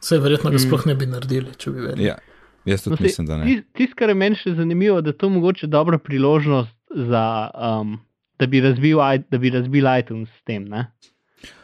[0.00, 0.58] Vse verjetno ga Mm.
[0.60, 2.04] sploh ne bi naredili, če bi vedeli.
[2.04, 2.16] Ja,
[2.64, 3.44] jaz tudi No, mislim, da ne.
[3.46, 7.96] Tisto, tis, kar je meni še zanimivo, da je to mogoče dobra priložnost, za, um,
[8.38, 8.98] da, bi razbil,
[9.30, 10.64] da bi razbil iTunes s tem.
[10.64, 10.86] Ne?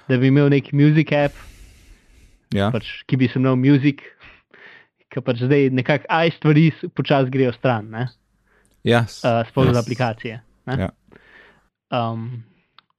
[0.08, 1.34] Da bi imel neki music app,
[2.48, 4.00] Ja, pač, ki bi se imel music,
[5.08, 8.06] ki pač zdaj nekako aj stvari počasi grejo stran, ne?
[8.84, 9.74] ja, uh, sploh ja.
[9.74, 10.40] za aplikacije.
[10.66, 10.74] ne.
[10.78, 10.88] Ja.
[11.90, 12.44] Um,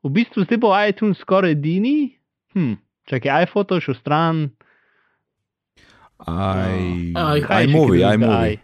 [0.04, 2.16] v bistvu zdaj bo iTunes skoraj edini.
[2.54, 2.74] Hm,
[3.06, 4.50] čakaj, iPhoto je šel stran.
[6.20, 8.60] I, Aj- Kaj je še iMovie, iMovie.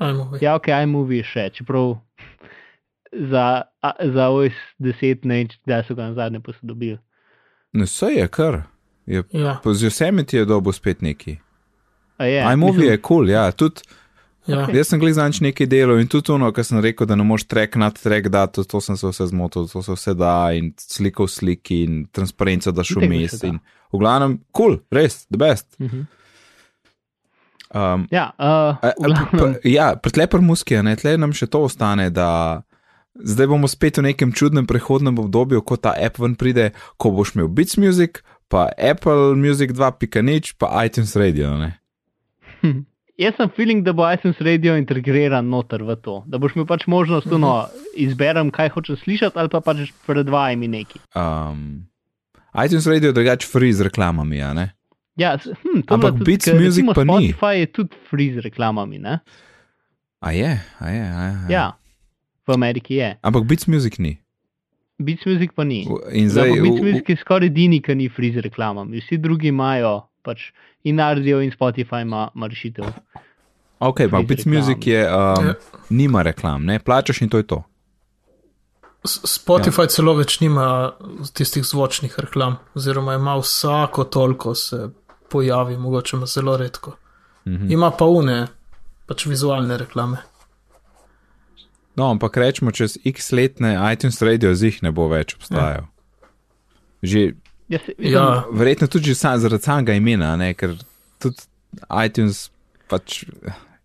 [0.00, 0.38] Ve.
[0.40, 1.98] Ja, ok, iMovie še, čeprav
[3.12, 3.44] za,
[3.78, 6.96] a, za OS 10 ne vem, kdaj so ga na zadnje posodobili.
[7.72, 8.62] Ne, vse je kar.
[9.06, 11.36] Je, Ja, z vsemi ti je dobo spet neki.
[12.16, 13.50] A Je, iMovie je kul, cool, ja.
[13.50, 13.82] Tudi,
[14.46, 14.62] ja.
[14.64, 14.74] Ok.
[14.74, 17.46] jaz sem gledal zanč nekaj delov in tudi ono, kar sem rekel, da ne moreš
[17.50, 20.72] track nad track dati, to, to sem se vse zmotil, to se vse da in
[20.80, 23.36] sliko v sliki in transparenco daš vmes.
[23.40, 23.52] da.
[23.52, 23.60] In
[23.92, 25.68] v glavnem, kul, cool, res, the best.
[25.80, 26.08] Mhm.
[27.70, 32.62] Um, Ja, uh, glavnem, Ja, pretlepr muski, a ne, tle nam še to ostane, da
[33.14, 37.36] zdaj bomo spet v nekem čudnem prehodnem obdobju, ko ta app ven pride, ko boš
[37.36, 41.54] imel Beats Music, pa Apple Music 2.0, pa iTunes Radio.
[41.58, 41.76] Ne?
[42.60, 42.89] hm,
[43.20, 46.20] jaz sem feeling, da bo iTunes Radio integriran noter v to.
[46.30, 47.52] Da boš imel pač možnost, no,
[47.98, 51.02] izberem, kaj hočem slišati, ali pa pač predvajaj mi neki.
[51.14, 51.84] Um,
[52.56, 54.70] iTunes Radio je drugače free z reklamami, a ne?
[55.20, 57.30] Ja, hm, Ampak tudi, Beats ker Music pa ni.
[57.30, 59.20] Spotify je tudi free z reklamami, ne?
[60.20, 61.36] A je, a je, a je.
[61.36, 61.52] a je.
[61.52, 61.66] Ja,
[62.48, 63.14] v Ameriki je.
[63.22, 64.16] Ampak Beats Music ni.
[65.00, 65.84] Beats Music pa ni.
[66.12, 69.00] In Zdaj, Beats Music je skoraj edini, ki ni free z reklamami.
[69.00, 70.50] Vsi drugi imajo, pač
[70.84, 72.84] in Nardio in Spotify ima, ima rešitev.
[73.78, 75.54] ok, ampak Beats Music je, um, Ja.
[75.90, 77.62] nima reklam, ne, plačaš in to je to.
[79.04, 79.86] Spotify ja.
[79.86, 80.92] celo več nima
[81.32, 84.90] tistih zvočnih reklam, oziroma ima vsako toliko se
[85.30, 86.96] pojavi, mogoče ima zelo redko.
[87.46, 87.72] Mhm.
[87.72, 88.46] Ima pa une,
[89.06, 90.16] pač vizualne reklame.
[91.96, 95.88] No, ampak rečemo, čez x letne iTunes Radio zih ne bo več obstajal.
[97.02, 97.32] Že
[97.70, 100.52] Jaz, mislim, Ja, Verjetno tudi sam, zaradi samega imena, ne?
[100.58, 100.74] ker
[101.22, 101.46] tudi
[102.02, 102.48] iTunes
[102.90, 103.22] pač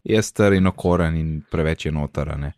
[0.05, 2.53] je star in okoren in preveč je ne.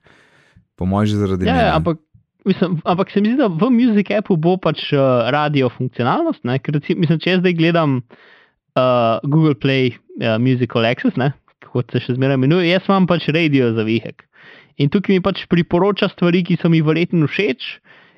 [0.78, 1.66] Po mojem, že zaradi Ja, imena.
[1.68, 1.98] ja, ampak,
[2.46, 6.44] mislim, ampak se mi zdi, da v Music appu bo pač uh, radio funkcionalnost.
[6.48, 6.60] Ne?
[6.60, 7.98] Ker mislim, če jaz zdaj gledam
[8.78, 11.34] uh, Google Play uh, Musical Access, ne?
[11.68, 14.24] kot se še zmeraj imenuje, jaz imam pač radio za vihek.
[14.80, 17.66] In tukaj mi pač priporoča stvari, ki so mi verjetno všeč.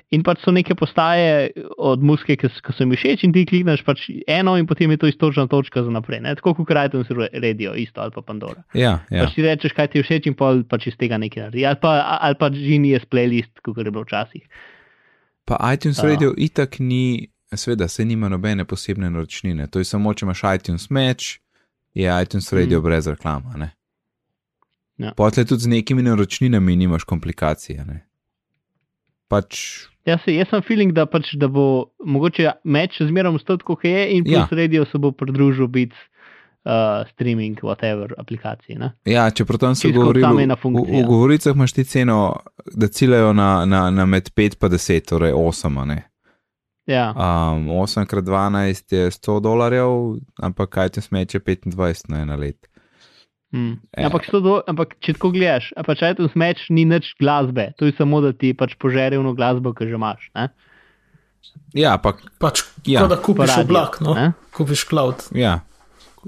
[0.10, 3.84] In pač so neke postaje od muske, ki, ki so mi všeč, in ti klikneš
[3.86, 6.24] pač eno, in potem je to istočna točka za naprej.
[6.26, 6.34] Ne?
[6.40, 8.64] Tako kot iTunes Radio, isto ali pa Pandora.
[8.74, 9.26] Ja, Ja.
[9.26, 11.66] Pač ti rečeš, kaj ti je všeč, in pol pač iz tega nekaj naredi.
[11.70, 14.50] Ali pa, ali pa Genius playlist, kot je bilo včasih.
[15.46, 16.10] Pa iTunes Ja.
[16.10, 19.68] Radio itak ni, seveda, se nima nobene posebne naročnine.
[19.70, 21.38] To je samo, če imaš iTunes Match,
[21.94, 22.84] je iTunes Radio mm.
[22.84, 23.54] brez reklama.
[23.58, 23.72] ne.
[24.98, 25.14] Ja.
[25.14, 27.86] Potle tudi z nekimi naročninami nimaš komplikacije.
[27.86, 28.10] Ne.
[29.32, 31.66] Pač, Jaz, se, jaz sem feeling, da, pač, da bo
[32.02, 34.48] mogoče meč zmeraj ostal tako, kot je, in plus Ja.
[34.48, 34.58] ja.
[34.64, 35.96] radio se bo pridružil biti
[36.66, 38.76] uh, streaming, whatever, aplikaciji.
[38.76, 38.92] Ne?
[39.06, 42.40] ja, čeprav tam so Čisto govorili, tam ena v, v, govoricah imaš ti ceno,
[42.74, 45.82] da ciljajo na, na, na med 5 in 10, torej 8.
[45.82, 46.04] a Ne.
[46.90, 47.14] Ja.
[47.14, 52.69] Um, 8 krat 12 je 100 dolarjev, ampak kaj ti smeče 25 na, na let.
[53.50, 53.80] Mm.
[53.98, 54.06] Ja.
[54.08, 57.90] Ampak, sto do, ampak če tako gledaš, a pač iTunes meč ni nič glasbe, to
[57.90, 60.28] je samo, da ti pač požere eno glasbo, ki že imaš.
[60.38, 60.50] Ne?
[61.74, 63.02] Ja, ampak pač Ja.
[63.02, 64.14] ja, da Pa kupiš radio, oblak, no?
[64.14, 64.28] ne?
[64.54, 65.26] kupiš cloud.
[65.34, 65.64] ja.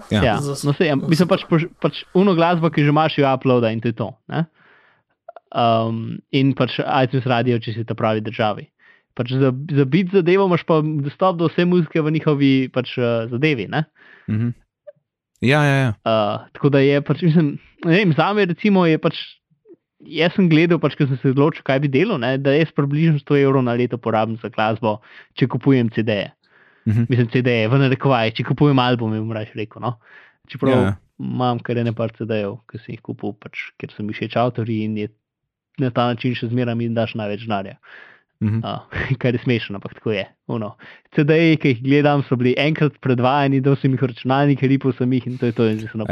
[0.08, 0.24] Ja.
[0.24, 3.82] Ja, no, sej, mislim pač, pož- pač uno glasbo, ki že imaš, jo uploada in
[3.84, 4.08] to je to.
[4.32, 4.46] Ne?
[5.52, 8.70] Um, in pač iTunes radio, če si ta pravi državi.
[9.14, 13.28] Pač za, za bit zadevo imaš pa dostop do vse muzike v njihovi pač, uh,
[13.28, 13.68] zadevi.
[13.68, 13.84] Ne?
[14.32, 14.56] Mhm.
[15.42, 15.92] Ja, ja, ja.
[16.06, 19.22] Uh, tako da je pač, mislim, ne vem, za me recimo je pač.
[20.02, 23.20] Jaz sem gledal, pač, ko sem se odločil, kaj bi delal, ne, da jaz približno
[23.22, 24.96] 100 evrov na leto porabim za glasbo,
[25.38, 26.32] če kupujem CD-je.
[26.90, 27.06] Mhm.
[27.06, 29.84] Mislim, CD-je, v narekovaj, če kupujem albume, bom raje rekel.
[29.84, 30.00] No?
[30.50, 30.82] Čeprav Ja.
[30.88, 30.96] ja.
[31.22, 34.80] imam kar ene par CD-jev, ki sem jih kupil, pač, ker so mi všeč avtori
[34.88, 35.12] in je
[35.78, 37.78] na ta način še zmeraj mi daš največ denarja.
[37.78, 38.11] Mhm.
[38.42, 38.82] Uh,
[39.22, 40.26] kar je smešno, ampak tako je.
[40.50, 40.72] Uno.
[41.16, 45.14] CD-ji, ki jih gledam, so bili enkrat predvajani, da sem jih v računalnik, ripal sem
[45.14, 45.68] jih in to je to.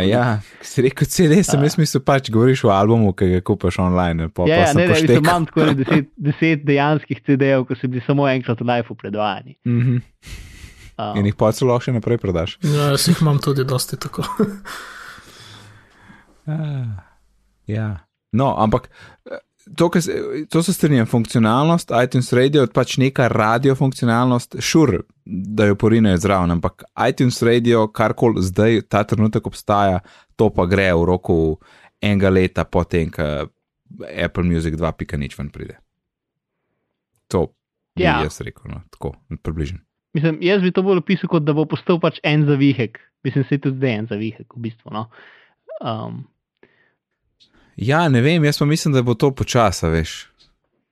[0.06, 4.30] Ja, si rekel, CD, sem jaz mislil, pač govoriš o albumu, ki ga kupaš online.
[4.30, 7.90] Pa, Ja, pa ja, ne, ne, imam tako ne deset, deset dejanskih CD-jev, ki so
[7.90, 9.58] bili samo enkrat v live predvajani.
[9.66, 10.00] Mhm.
[11.00, 12.58] Uh, In jih pa celo lahko še naprej prodaš.
[12.62, 14.28] Ja, jaz jih imam tudi dosti tako.
[16.50, 17.06] Ah,
[17.70, 18.08] ja.
[18.34, 18.88] No, ampak
[19.76, 20.18] to, kar se-
[20.49, 26.18] to se strinjam, funkcionalnost iTunes Radio je pač neka radio funkcionalnost, šur, da jo porinejo
[26.18, 29.99] zraven, ampak iTunes Radio, karkoli zdaj ta trenutek obstaja,
[30.36, 31.38] to pa gre v roku
[32.01, 33.49] enega leta potem, ko
[34.16, 35.78] Apple Music 2.0 ven pride.
[37.28, 37.47] To
[37.95, 38.22] bi Ja.
[38.24, 39.80] jaz rekel, no, tako, približno.
[40.14, 42.97] Mislim, jaz bi to bolj opisal kot da bo postal pač en zavihek.
[43.24, 44.91] Mislim, se tudi zdaj en zavihek, v bistvu.
[44.91, 45.10] No.
[45.82, 46.24] Um,
[47.80, 50.26] Ja, ne vem, jaz pa mislim, da bo to počasa, veš.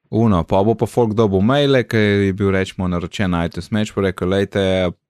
[0.09, 3.91] Uno, pa bo pa folk dobil maile, ki je bil rečemo naročen na iTunes Match,
[3.91, 4.61] pa rekel, lejte,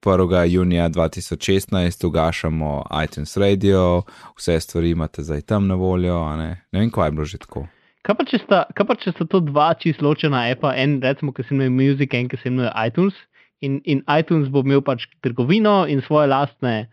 [0.02, 0.34] 1.
[0.50, 2.72] junija 2016 ugašamo
[3.04, 4.02] iTunes Radio,
[4.38, 7.68] vse stvari imate zdaj tam na voljo, ne, ne vem, kaj je bilo že tako.
[8.02, 11.46] kaj, pa, sta, kaj pa če sta to dva čisto ločena apa, en recimo, ki
[11.46, 13.14] se imenuje Music, en ki se imenuje iTunes.
[13.62, 16.88] In, in iTunes bo imel pač trgovino in svoje lastne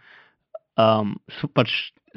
[0.76, 1.16] um,
[1.56, 1.72] pač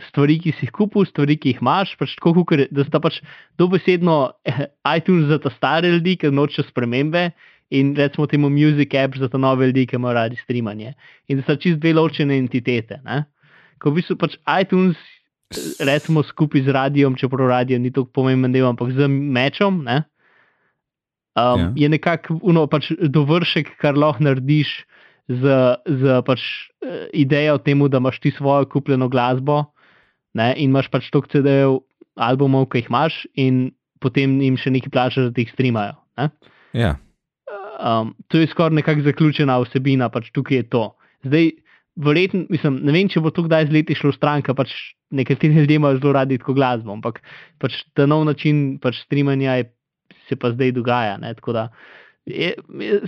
[0.10, 1.96] stvari, ki si jih kupil, stvari, ki jih imaš.
[1.98, 3.22] Pač tako, kakor je- da sta pač
[3.58, 4.66] dobesedno eh,
[4.98, 7.32] iTunes za ta stare ljudi, ki nočejo spremembe.
[7.70, 10.94] In recimo temu Music App za te nove ljudi, ki imajo radi streamanje.
[11.28, 13.02] In da sta čist dve ločene entitete.
[13.04, 13.26] Ne?
[13.80, 14.96] Ko v bistvu pač iTunes,
[15.80, 20.04] recimo skupaj z radijem, čeprav radio ni tako pomemben del, ampak z mečom, ne?
[21.38, 21.72] Um, Ja.
[21.76, 24.86] Je nekako uno, pač dovršek, kar lahko narediš
[25.30, 25.44] z,
[25.86, 26.42] z pač,
[26.82, 29.66] eh, idejo temu, da imaš ti svojo kupljeno glasbo
[30.38, 30.54] ne?
[30.56, 31.82] in imaš pač toliko CD-jev,
[32.18, 33.68] albumov, ki jih imaš, in
[34.02, 35.98] potem jim še nekaj plačaš, da jih streamajo.
[36.18, 36.32] Ne?
[36.78, 36.96] Ja,
[37.80, 40.84] um, to je skoraj nekako zaključena vsebina, pač tukaj je to.
[41.26, 41.52] Zdaj,
[41.96, 44.74] verjetno, mislim, ne vem, če bo to kdaj z leti šlo stran, ker pač
[45.16, 47.22] nekateri ljudje imajo zelo radi tako glasbo, ampak
[47.62, 49.70] pač ta nov način pač streamanja je,
[50.28, 51.18] se pa zdaj dogaja.
[51.22, 51.96] Ne, tako da je,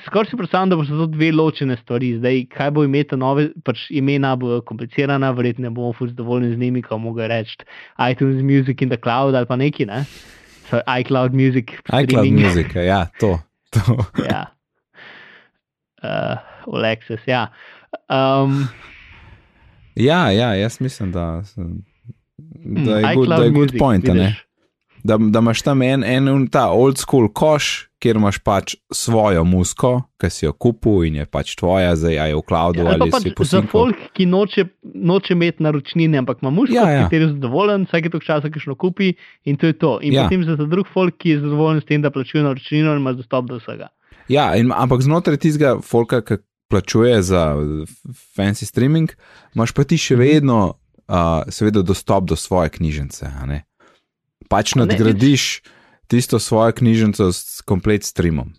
[0.05, 2.17] skoraj si predstavljam, da bo to dve ločene stvari.
[2.17, 6.59] Zdaj, kaj bo imeti nove, pač imena bo komplicirana, verjetno ne bomo fuz dovoljni z
[6.59, 7.57] njimi, ko mogo reči
[8.11, 10.05] iTunes Music in the Cloud ali pa neki, ne.
[10.69, 11.65] So iCloud Music.
[11.85, 12.45] iCloud streaming.
[12.45, 13.39] Music, ja, to.
[13.69, 14.05] to.
[14.31, 14.45] ja.
[16.03, 17.47] Uh, Alexis, ja.
[18.09, 18.69] Um,
[19.99, 24.05] Ja, ja, jaz mislim, da, da je mm, good, da je iCloud good point,
[25.03, 29.89] da, da imaš tam en, en ta old school koš, kjer imaš pač svojo musko,
[30.15, 33.11] ki si jo kupil in je pač tvoja, zdaj je v cloudu Ja, ali ali
[33.11, 37.03] pa si pač za folk, ki noče, noče imeti naročnine, ampak ima muško, Ja, ja,
[37.03, 39.99] kateri je zadovoljen, vsake toliko časa kišno kupi in to je to.
[39.99, 40.23] In Ja.
[40.23, 43.45] potem za drug folk, ki je zadovoljen s tem, da plačuje naročnino in ima dostop
[43.45, 43.91] do vsega.
[44.27, 47.55] Ja, in, ampak znotraj tistega folka, ki plačuje za
[48.31, 49.09] fancy streaming,
[49.51, 50.21] imaš pa ti še Mhm.
[50.21, 50.59] vedno,
[51.09, 51.15] uh,
[51.47, 53.25] seveda, dostop do svoje knjižnice.
[53.45, 53.65] ne.
[54.47, 55.61] Pač ne, nadgradiš
[56.09, 58.53] tisto svojo knjižnico s komplet streamom.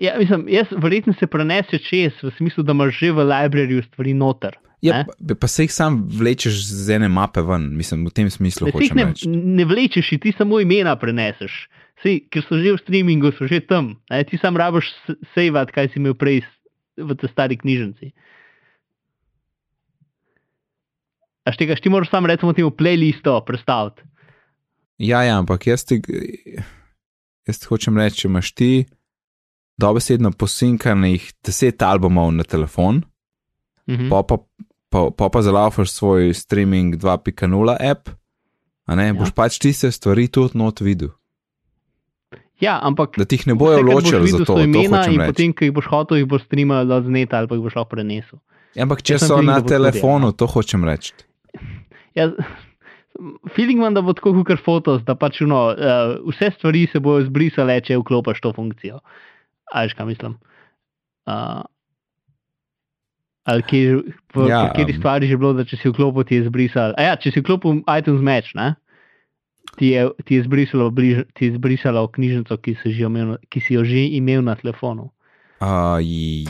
[0.00, 4.14] Ja, mislim, jaz verjetno se prenese čez, v smislu, da imaš že v libraryju stvari
[4.14, 4.56] noter.
[4.82, 8.66] Ja, pa, pa se jih sam vlečeš z ene mape ven, mislim, v tem smislu
[8.72, 9.28] Ne, reči.
[9.28, 11.68] ne vlečeš, ti samo imena preneseš.
[12.00, 14.00] Sej, ker so že v streamingu, so že tam.
[14.08, 14.24] Ne?
[14.24, 14.88] Ti sam rabiš
[15.36, 16.40] sejvat, kaj si imel prej
[16.96, 18.16] v tej stari knjižnici.
[21.44, 24.00] A štega, ti moraš sam recimo temu playlisto predstaviti.
[25.00, 25.96] Ja, ja, ampak jaz ti,
[27.46, 28.70] jaz ti hočem reči, če imaš ti
[29.74, 33.02] dobesedno posinkanih deset albumov na telefon,
[33.88, 34.08] Mhm.
[34.08, 34.36] pa pa,
[34.88, 37.48] pa, pa, pa zalaufaš svoj streaming 2.0
[37.80, 38.10] app,
[38.84, 39.14] a ne, ja.
[39.14, 41.08] Boš pač tiste stvari tudi not videl.
[42.60, 45.32] Ja, ampak Da ti jih ne bojo ločili za to, to imena hočem in reči.
[45.32, 47.90] potem, ko jih boš hotel, jih boš streamal od zneta ali pa jih boš lahko
[47.90, 48.38] prenesel.
[48.74, 51.16] Ja, Ampak če Jaz so na telefonu, to hočem reči.
[52.14, 52.28] Ja,
[53.54, 57.24] feeling imam, da bo tako kot fotos, da pač no, uh, vse stvari se bojo
[57.26, 59.00] zbrisale, če vklopiš to funkcijo.
[59.72, 60.36] Ajš, kaj mislim.
[61.30, 61.62] Uh,
[63.50, 63.82] ali kje,
[64.34, 64.98] v Ja, kateri um.
[64.98, 66.94] stvari že bilo, da če si vklopil, ti je zbrisal.
[66.98, 68.74] A ja, če si vklopil iTunes Match, ne?
[69.78, 73.60] Ti je, ti je zbrisalo, bliž, ti je zbrisalo knjižnico, ki si, že imel, ki
[73.62, 75.10] si jo že imel na telefonu.
[75.60, 76.00] Uh,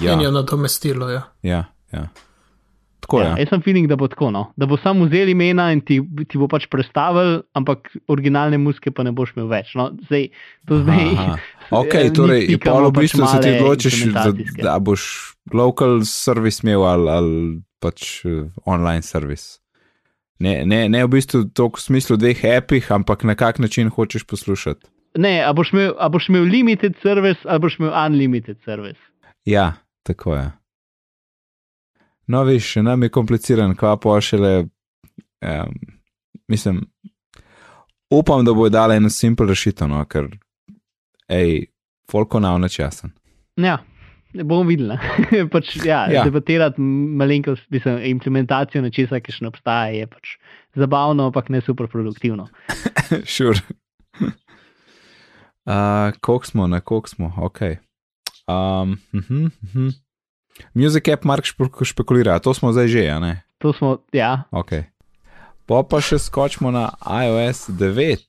[0.01, 0.15] Ja.
[0.15, 1.11] In je nadomestilo.
[1.11, 1.23] Ja.
[1.43, 2.09] ja, ja.
[3.01, 3.45] Tako Ja, je.
[3.45, 4.43] jaz sem feeling, da bo tako, no?
[4.57, 9.03] da bo samo vzel imena in ti, ti bo pač predstavil, ampak originalne muske pa
[9.03, 9.73] ne boš imel več.
[9.75, 9.91] No?
[10.09, 10.29] Zdaj,
[10.69, 11.09] to zdaj.
[11.17, 11.39] Aha.
[11.71, 14.25] Ok, eh, torej, niti pol v pač bistvu se ti odločiš, da,
[14.59, 15.03] da boš
[15.55, 17.35] local service imel ali, ali
[17.79, 19.61] pač eh, online service.
[20.43, 24.25] Ne, ne, ne v bistvu to v smislu dveh appih, ampak na kak način hočeš
[24.27, 24.89] poslušati.
[25.21, 28.99] Ne, a boš, imel, a boš imel limited service ali boš imel unlimited service.
[29.47, 29.73] Ja,
[30.03, 30.51] tako je.
[32.31, 34.69] No, veš, še nam je kompliciran, kva pa šele.
[35.41, 35.77] Um,
[36.51, 36.83] mislim,
[38.13, 40.29] upam, da bo dala eno simpel rešitev, no, ker,
[41.33, 41.65] hej,
[42.11, 43.15] folko nav načasen.
[43.61, 43.79] Ja,
[44.35, 44.95] bomo videli.
[44.95, 45.45] ne.
[45.55, 46.25] pač, ja, Ja.
[46.29, 50.37] Debatirati malenkost, mislim, implementacijo nečesa, ki še ne obstaja, je pač
[50.79, 52.51] zabavno, ampak ne super produktivno.
[53.25, 53.59] Šur.
[55.71, 57.61] Uh, Kok smo, na kok smo, ok.
[58.49, 59.93] Um, uh -huh, uh -huh.
[60.75, 63.43] Music app Mark špe- špekulira, to smo zdaj že, ne?
[63.59, 64.73] To smo, ja, Ok.
[65.67, 68.25] Pa pa še skočimo na iOS 9.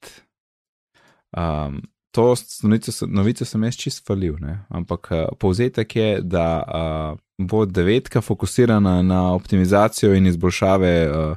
[1.31, 4.59] Um, to s- novico, novico sem jaz čist falil, ne?
[4.69, 11.35] ampak uh, povzetek je, da uh, bo devetka fokusirana na optimizacijo in izboljšave, uh,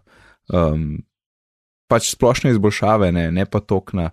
[0.51, 0.99] um,
[1.88, 4.11] pač splošne izboljšave, ne, ne pa tok na,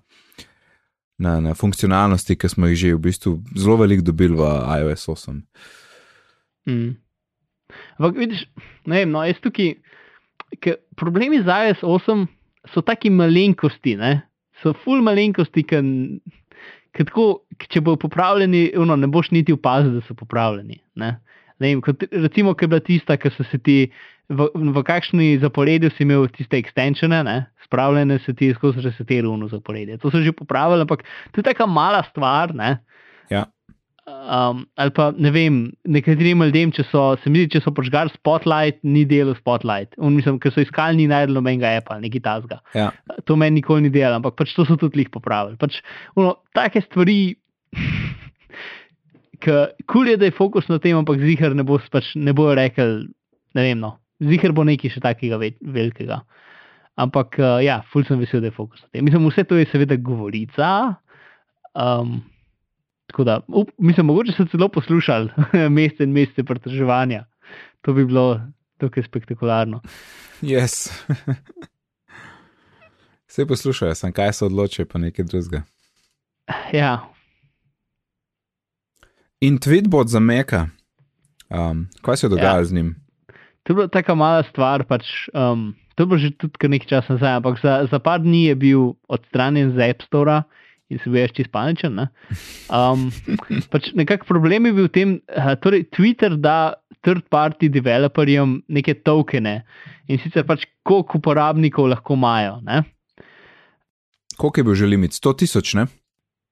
[1.18, 4.48] na, na funkcionalnosti, ki smo jih že v bistvu zelo veliko dobili v
[4.80, 5.42] iOS 8.
[6.70, 6.96] Mm.
[7.98, 8.44] Ampak vidiš,
[8.86, 9.76] ne vem, no, jaz tukaj,
[11.00, 12.28] problemi z iOS 8
[12.74, 14.22] so taki malenkosti, ne?
[14.62, 20.14] so full malenkosti, ki tako, če bodo popravljeni, ono, ne boš niti opazil, da so
[20.18, 20.78] popravljeni.
[21.02, 21.16] Ne?
[21.62, 23.78] Ne vem, kot, recimo, ki je bila tista, ki so se ti
[24.30, 27.38] v, v kakšni zaporedju si imel tiste extensione, ne?
[27.66, 29.98] spravljene se ti skozi resetirano zaporedje.
[30.04, 32.54] To so že popravili, ampak to je taka mala stvar.
[32.56, 32.78] Ne?
[33.32, 33.46] Ja.
[34.10, 38.10] Um, ali pa ne vem, nekaterim ljudem, če so, se mi zdi, če so požgali
[38.16, 39.94] spotlight, ni delo spotlight.
[40.02, 42.58] Un, mislim, ker so iskali, ni najdel nobenega Apple, neki tasga.
[42.74, 42.90] Ja.
[43.30, 45.60] To meni nikoli ni delo, ampak pač to so tudi lih popravili.
[45.62, 45.78] Pač,
[46.18, 47.20] ono, take stvari,
[49.46, 52.58] ki kul je, da je fokus na tem, ampak zihar ne bo pač ne bojo
[52.58, 53.04] rekel,
[53.58, 53.96] ne vem, no,
[54.34, 56.24] zihar bo nekaj še takega ve, velikega.
[57.02, 59.06] Ampak uh, ja, ful sem vesel, da je fokus na tem.
[59.06, 60.98] Mislim, vse to je seveda govorica.
[61.78, 62.20] Um,
[63.12, 65.30] tako da, up, mislim, mogoče so celo poslušali
[65.76, 67.26] mesece in mesece pretrževanja.
[67.82, 68.42] To bi bilo
[68.80, 69.82] tukaj spektakularno.
[70.42, 70.90] Yes.
[73.30, 75.62] Vse poslušajo, sem kaj se odločijo, pa nekaj drugega.
[76.74, 77.12] Ja,
[79.42, 80.68] In tweetbot za Meka,
[81.50, 82.66] um, kaj se je dogajalo ja.
[82.66, 82.96] z njim?
[83.64, 87.18] To je bila taka mala stvar, pač, um, to je bilo že tudi nekaj časa
[87.18, 90.46] nazaj, ampak za, za par dni je bil odstranjen z App Store in
[91.00, 91.96] se bil čist paničen.
[91.96, 92.08] Ne?
[92.68, 93.08] Um,
[93.72, 99.62] pač nekak problem je bil v tem, uh, torej Twitter da third-party developerjem neke tokene
[100.12, 102.60] in sicer pač koliko uporabnikov lahko imajo.
[102.68, 102.84] Ne?
[104.38, 105.18] Koliko je bil že limit?
[105.18, 105.88] 100 tisoč, ne?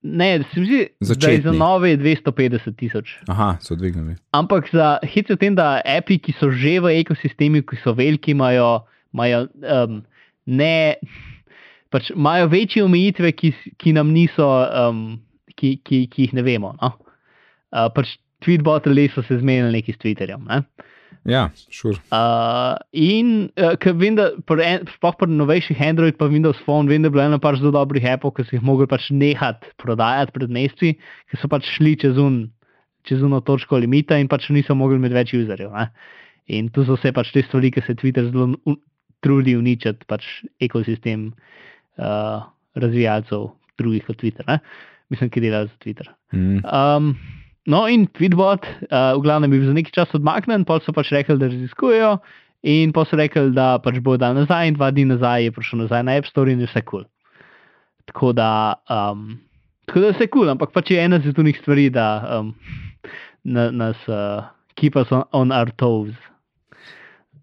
[0.02, 0.86] Ne, se mi zdi,
[1.20, 3.18] da je za nove 250 tisoč.
[3.28, 4.16] Aha, so dvignili.
[4.32, 7.92] Ampak za hit je v tem, da api, ki so že v ekosistemu, ki so
[7.92, 10.00] veliki, imajo, imajo, um,
[10.48, 10.96] ne,
[11.90, 15.18] pač imajo večje omejitve, ki, ki nam niso, um,
[15.56, 16.72] ki, ki, ki jih ne vemo.
[16.78, 16.94] No?
[17.70, 20.46] Uh, pač tweetbotli so se zmenili neki s Twitterjem.
[20.48, 20.62] Ne?
[21.28, 21.98] Ja, šur.
[22.14, 24.30] Uh, in uh, ker vem, da
[24.94, 28.06] sploh pri novejših Android pa Windows Phone, vem, da je bilo eno par zelo dobrih
[28.08, 30.94] appov, ki so jih mogli pač nehati prodajati pred meseci,
[31.28, 32.46] ker so pač šli čez un.
[33.08, 35.72] Čez eno točko limita, in pač niso mogli imeti več userjev.
[35.72, 35.86] Ne?
[36.52, 38.76] In tu so vse pač te stvari, ki se Twitter zelo un,
[39.24, 40.26] trudi uničiti, pač
[40.60, 41.60] ekosistem uh,
[41.98, 44.46] razvijalcev drugih kot Twitter.
[44.48, 44.58] Ne?
[45.10, 46.10] Mislim, ki delajo za Twitter.
[46.32, 46.60] Mm.
[46.64, 47.16] Um,
[47.66, 51.10] no, in Tweetbot, uh, v glavnem, je bil za nekaj časa odmaknjen, pa so pač
[51.14, 52.12] rekli, da raziskujejo,
[52.70, 55.84] in pa so rekli, da pač bo dal nazaj, in dva dni nazaj je prišel
[55.84, 57.02] nazaj na App Store in je vse kul.
[57.02, 57.08] Cool.
[58.10, 58.50] Tako da,
[58.90, 59.40] um,
[59.86, 62.06] tako da je vse kul, cool, ampak pač je ena iz tunih stvari, da
[62.38, 62.54] um,
[63.44, 64.46] na, nas uh,
[64.78, 66.14] keep us on, on our toes.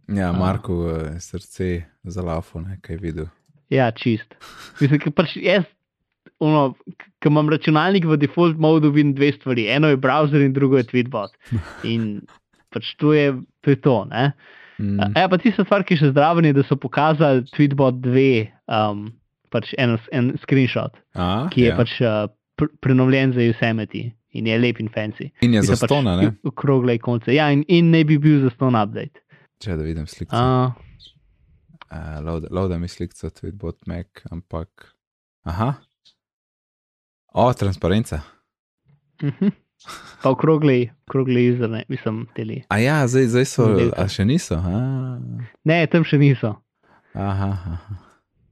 [0.07, 3.27] Ja, Marko uh, srce za lafo, nekaj je videl.
[3.73, 4.37] Ja, čist.
[4.79, 5.65] Mislim, ker pač jaz,
[6.43, 6.69] ono,
[7.19, 9.67] ki imam računalnik v default modu, vidim dve stvari.
[9.73, 11.33] Eno je browser in drugo je tweetbot.
[11.87, 12.27] In
[12.73, 13.33] pač to je
[13.65, 13.73] to.
[13.73, 14.31] Je to ne?
[14.79, 14.99] Mm.
[15.15, 18.27] Ja, pa tista stvar, ki je še zdraven, je, da so pokazali tweetbot 2,
[18.69, 19.07] um,
[19.53, 21.77] pač en, en screenshot, A, ki je ja.
[21.79, 22.27] pač uh,
[22.59, 25.31] pr prenovljen za Yosemite in je lep in fancy.
[25.41, 26.29] In je Mislim, za stona, ne?
[26.45, 27.33] Okrogle konce.
[27.33, 29.23] Ja, in, in ne bi bil za ston update.
[29.63, 30.37] Če da vidim sliko.
[30.37, 31.09] Uh,
[31.91, 34.91] Uh, Lauda mi sliko, tweetbot Mac, ampak.
[35.47, 35.73] Aha.
[37.33, 38.21] O, transparenca.
[39.23, 39.51] uh -huh.
[40.23, 42.63] Pa okrogli, okrogli userne, mislim, teli.
[42.69, 43.67] A ja, zdaj, zdaj so,
[43.97, 44.57] a še niso.
[44.57, 45.19] A,
[45.63, 46.55] Ne, tam še niso.
[47.13, 47.97] aha, aha.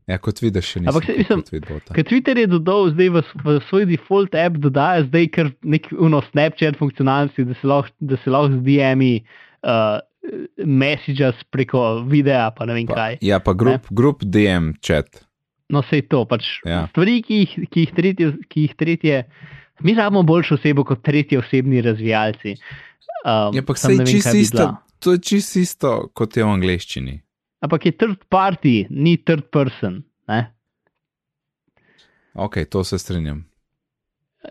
[0.05, 0.93] Ja, kot vidiš, še niso.
[0.93, 1.41] Ampak mislim.
[1.97, 6.21] Ker Twitter je dodal zdaj v, v svoj default app, dodaja zdaj kar nek uno
[6.29, 9.13] Snapchat funkcionalnosti, da se lahko, da se lahko z DM-i
[9.65, 9.97] uh,
[10.57, 13.17] messages preko videa, pa ne vem Pa, kaj.
[13.21, 15.21] ja, pa grup, grup DM chat.
[15.69, 16.85] No, sej to, pač Ja.
[16.87, 19.23] stvari, ki jih, ki jih tretje, ki jih tretje,
[19.79, 22.55] mi rabimo boljšo osebo kot tretje osebni razvijalci.
[23.25, 24.67] Um, Ja, ampak sej ne vem, bi isto,
[24.99, 27.15] to je čisto isto, kot je v angleščini.
[27.61, 30.03] Ampak je third party, ni third person.
[30.27, 30.51] Ne?
[32.35, 33.45] Ok, to se strinjam.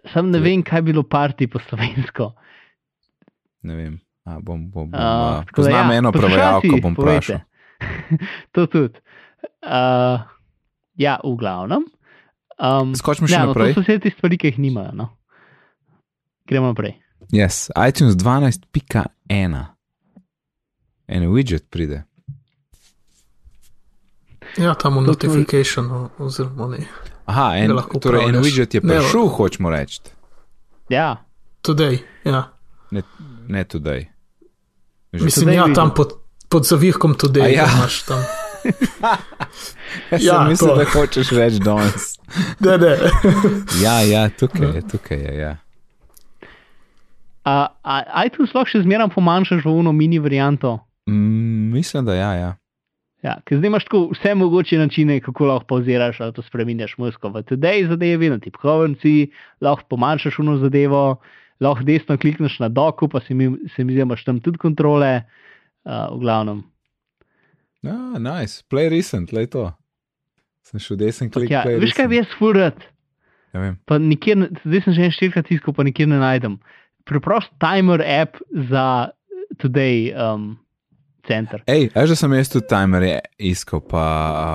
[0.06, 2.32] Sam ne To- vem, kaj bi bilo party po slovensko.
[3.62, 4.00] Ne vem.
[4.24, 7.20] A, bom, bom, bom, Uh, uh, poznam ja, eno prevajalko, bom povejte.
[7.20, 7.40] vprašal.
[8.52, 8.98] to tudi.
[9.60, 10.20] Uh,
[10.94, 11.84] ja, v glavnem.
[12.56, 13.74] Um, Skočimo še ja, no, naprej.
[13.74, 14.94] to so vse te stvari, ki jih nimajo.
[14.94, 15.06] No.
[16.48, 16.96] Gremo naprej.
[17.28, 19.64] Yes, iTunes 12.1.
[21.06, 22.04] En widget pride.
[24.56, 26.86] Ja, tam to- notification, oziroma ne.
[27.26, 30.00] Aha, en, torej en widget je Ne, prišel, hočemo reči.
[30.88, 31.24] Ja,
[31.64, 32.52] Today, ja.
[32.90, 33.02] Ne,
[33.48, 34.13] ne today.
[35.14, 35.74] Že Mislim, ja, vidim.
[35.74, 36.18] tam pod,
[36.50, 37.46] pod zavihkom A ja.
[37.48, 37.66] ja.
[37.78, 38.18] imaš tam.
[40.10, 40.76] Jaz Ja, sem mislil, to.
[40.76, 42.18] da hočeš reči danes.
[42.60, 42.96] Ne, ne.
[43.84, 45.32] Ja, ja, tukaj je, tukaj je.
[45.38, 45.52] Ja.
[47.44, 50.78] a, a iTunes lahko še zmeraj pomanjšaš v uno mini varianto.
[51.06, 52.32] Mm, mislim, da ja.
[52.34, 52.50] ja.
[53.24, 57.30] Ja, ker zdaj imaš tako vse mogoče načine, kako lahko pauziraš ali pa spremenjaš musko.
[57.32, 59.30] V tedej zadevi, na tipkovnici,
[59.64, 61.20] lahko pomanjšaš uno zadevo,
[61.62, 65.12] lahko desno klikneš na doku, pa se mi, se mi zdi, imaš tam tudi kontrole,
[65.84, 66.64] uh, v glavnem.
[67.84, 69.68] Ah, nice, play recent, le to.
[70.64, 71.52] Sem šel desen klik.
[71.52, 72.32] Ja, veš kaj bi recent.
[72.32, 72.86] jaz furat?
[73.52, 73.76] Ja, vem.
[73.86, 76.58] Pa nikjer, zdaj sem že štirikrat iskal, pa nikjer ne najdem.
[77.04, 78.40] Preprost timer app
[78.70, 79.12] za
[79.60, 80.54] today um,
[81.28, 81.62] center.
[81.70, 83.18] Ej, veš, da sem jaz tudi timerje
[83.52, 84.04] iskal, pa.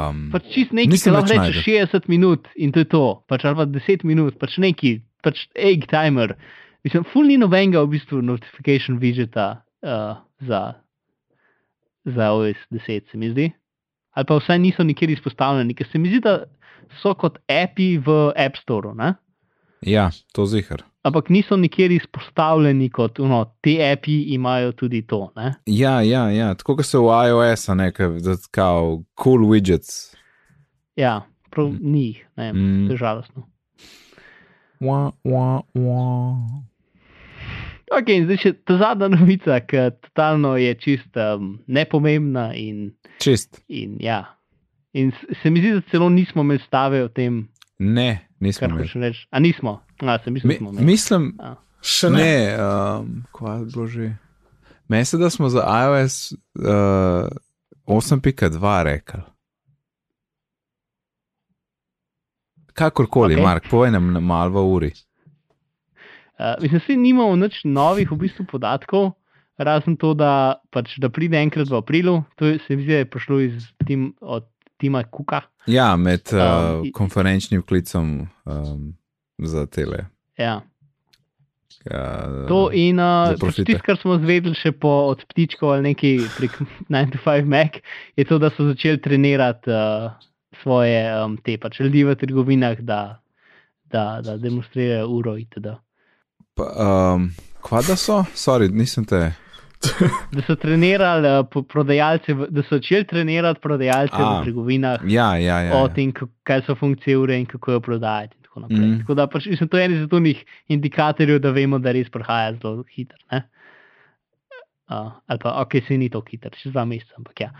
[0.09, 3.59] Um, Pač čist Nisem ki lahko rečeš 60 minut in to je to, pač ali
[3.59, 6.35] pa 10 minut, pač neki, pač egg timer.
[6.84, 9.47] Mislim, full ni nobenega v bistvu notification widgeta
[9.84, 10.17] uh,
[10.47, 10.73] za,
[12.05, 13.49] za OS 10, se mi zdi.
[14.15, 16.43] Ali pa vsaj niso nikjer izpostavljeni, ker se mi zdi, da
[17.01, 19.13] so kot api v App Store, ne?
[19.82, 20.82] ja, to zihar.
[21.03, 25.32] ampak niso nikjer izpostavljeni kot uno, te api imajo tudi to.
[25.36, 25.53] Ne?
[25.65, 30.15] Ja, ja, ja, tako kot so v iOS, nekaj, da kao cool widgets.
[30.95, 31.21] Ja,
[31.51, 32.59] prav ni jih, ne, Mm.
[32.59, 32.88] mm.
[32.88, 33.47] to je žalostno.
[34.80, 36.63] Wa, wa, wa.
[37.91, 43.61] Ok, in zdaj še ta zadnja novica, ki totalno je čist um, nepomembna in, Čist.
[43.67, 44.35] in ja.
[44.93, 47.47] In se mi zdi, da celo nismo imeli stave o tem,
[47.79, 49.23] Ne, nismo kar hočem reči.
[49.31, 49.79] A nismo?
[49.99, 50.85] A, se mislim, Mi, da smo imeli.
[50.85, 51.55] mislim, A.
[51.81, 52.17] Še ne.
[52.19, 54.09] ne, um, kva je bilo že.
[55.03, 57.29] Se, da smo za iOS uh,
[57.87, 59.21] 8.2 rekli.
[62.73, 63.37] Kakorkoli, Ok.
[63.37, 63.43] okay.
[63.43, 64.91] Mark, povej nam na malo v uri.
[66.39, 69.11] Uh, mislim, da nimamo nič novih v bistvu podatkov,
[69.57, 70.31] razen to, da,
[70.71, 72.23] pač, da pride enkrat v aprilu.
[72.35, 75.41] To je, se mi zdi, da je prišlo iz tim, od Tima Kuka.
[75.67, 76.39] Ja, med uh,
[76.79, 78.93] Um, i- konferenčnim klicom um,
[79.37, 80.05] za tele.
[80.37, 80.61] Ja.
[81.85, 86.23] Uh, To in uh, pač tisto, kar smo zvedeli še po, od ptičkov ali nekaj
[86.37, 86.55] prek
[86.91, 87.77] 9 to 5 Mac,
[88.15, 90.11] je to, da so začeli trenirati uh,
[90.63, 93.19] svoje um, te pač ljudi v trgovinah, da,
[93.85, 95.75] da, da demonstrirajo uro itd.
[96.60, 97.30] Um,
[97.62, 98.24] kva da so?
[98.36, 99.32] Sorry, nisem te.
[100.36, 104.41] Da so trenirali uh, po- prodajalce, da so začeli trenirati prodajalce A.
[104.41, 105.78] v trgovinah Ja, ja, ja.
[105.78, 105.93] o ja.
[105.93, 106.12] tem,
[106.43, 108.36] kaj so funkcije ure in kako jo prodajati.
[108.43, 108.80] Tako, naprej.
[108.80, 108.97] Mhm.
[108.99, 112.53] tako da pač, mislim, to je en izmed tih indikatorjev, da vemo, da res prihaja
[112.60, 113.18] zelo hitro.
[113.32, 113.43] ne.
[114.89, 117.51] Uh, ali pa, ok, se ni to hitro, čez dva meseca, ampak ja.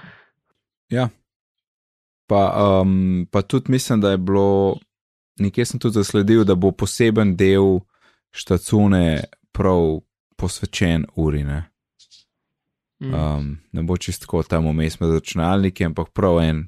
[0.90, 1.10] ja.
[2.28, 2.42] Pa,
[2.82, 4.76] um, pa tudi mislim, da je bilo,
[5.40, 7.80] nekje sem tudi zasledil, da bo poseben del
[8.32, 10.00] štacune prav
[10.36, 11.44] posvečen uri.
[11.44, 11.66] Ne,
[13.02, 13.14] Mm.
[13.14, 16.66] um, ne bo čistko tam vmes med računalniki, ampak prav en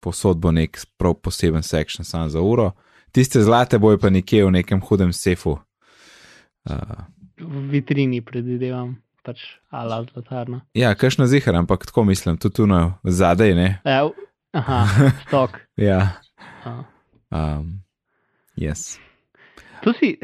[0.00, 2.70] posod bo nek prav poseben sektion sam za uro.
[3.12, 5.58] Tiste zlate bojo pa nekje v nekem hudem sefu.
[6.64, 7.02] Uh,
[7.40, 10.60] V vitrini predvidevam, pač ala zlatarna.
[10.74, 13.80] ja, kakšno zihar, ampak tako mislim, tudi tu na zadej, ne.
[13.84, 13.98] E,
[14.52, 14.86] aha,
[15.26, 15.58] stok.
[15.76, 16.14] Ja,
[17.30, 17.82] um,
[18.56, 18.98] yes.
[19.82, 20.14] To si,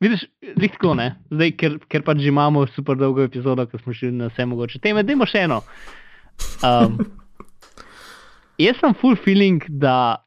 [0.00, 0.26] vidiš,
[0.60, 4.30] tako ne, zdaj, ker, ker pač že imamo super dolgo epizodo, ko smo šli na
[4.32, 5.62] vse mogoče teme, dajmo še eno.
[6.64, 6.98] Um,
[8.66, 10.18] jaz sem full feeling, da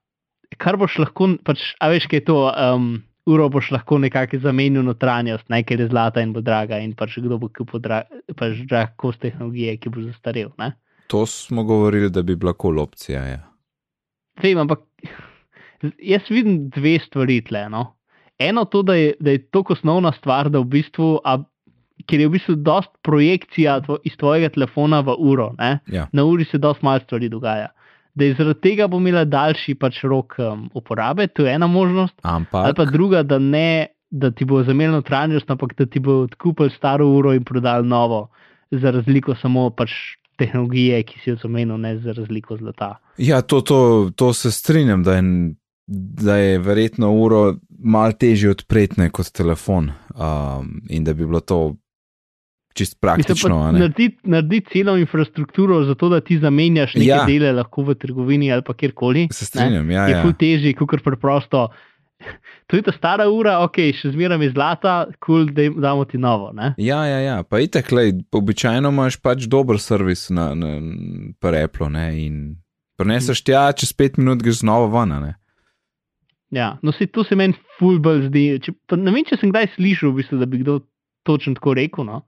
[0.57, 2.91] kar boš lahko, pač, a veš, kaj je to, um,
[3.29, 7.19] uro boš lahko nekako zamenil notranjost, ne, ker je zlata in bo draga in pač
[7.21, 8.03] kdo bo kupil dra,
[8.39, 10.73] pač drag kos tehnologije, ki bo zastarel, ne.
[11.09, 13.21] To smo govorili, da bi bila kul opcija.
[13.25, 13.41] Ja.
[14.41, 14.85] Vem, ampak
[15.97, 17.63] jaz vidim dve stvari tle.
[17.73, 17.98] No.
[18.39, 21.37] Eno to, da je, da je to osnovna stvar, da v bistvu, a,
[22.07, 25.79] ker je v bistvu dost projekcija tvo, iz tvojega telefona v uro, ne.
[25.87, 26.07] Ja.
[26.13, 27.67] na uri se dost malo stvari dogaja.
[28.15, 32.15] Da je zaradi tega bo imela daljši pač rok um, uporabe, to je ena možnost,
[32.21, 36.23] ali Ampak, pa druga, da ne, da ti bo zamenjal notranjost, ampak da ti bo
[36.23, 38.29] odkupil staro uro in prodal novo,
[38.71, 39.91] za razliko samo pač
[40.39, 42.95] tehnologije, ki si jo zamenil, ne za razliko zlata.
[43.17, 45.23] ja, to, to, to se strinjam, da je,
[46.23, 51.39] da je verjetno uro malo težje odpreti ne, kot telefon um, in da bi bilo
[51.39, 51.75] to
[52.73, 53.71] čist praktično.
[53.71, 53.79] ne.
[53.79, 57.15] Narediti naredi celo infrastrukturo, zato da ti zamenjaš neke Ja.
[57.15, 57.25] ja.
[57.25, 59.27] dele, lahko v trgovini ali pa kjerkoli.
[59.33, 60.21] Se strinjam, ja, Je ja.
[60.23, 61.67] ful težji, kot preprosto.
[62.67, 66.19] To je ta stara ura, ok, še zmeraj je zlata, kul, cool, da damo ti
[66.21, 66.51] novo.
[66.53, 66.73] Ne?
[66.77, 67.37] Ja, ja, ja.
[67.43, 70.75] pa itek, lej, običajno imaš pač dober servis na, na
[71.41, 72.35] preplo ne, in
[72.99, 75.31] preneseš tja, čez pet minut greš znova ven.
[76.51, 78.43] Ja, no, se to se meni ful bolj zdi.
[78.63, 80.79] Če, ne vem, če sem kdaj slišal, v bistvu, da bi kdo
[81.27, 82.07] točno tako rekel.
[82.07, 82.23] No.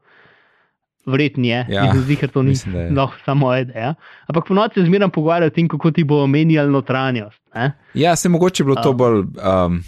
[1.10, 2.92] Verjetno je, Ja, se, to ni mislim, je.
[2.94, 3.96] no, samo ideja.
[4.30, 7.42] Ampak ponovadi se zmeraj pogovarjajo o tem, kako ti bo omenjal notranjost.
[7.56, 7.72] Ne?
[7.98, 8.94] Ja, se mogoče bilo to A.
[8.94, 9.26] bolj.
[9.42, 9.82] Um,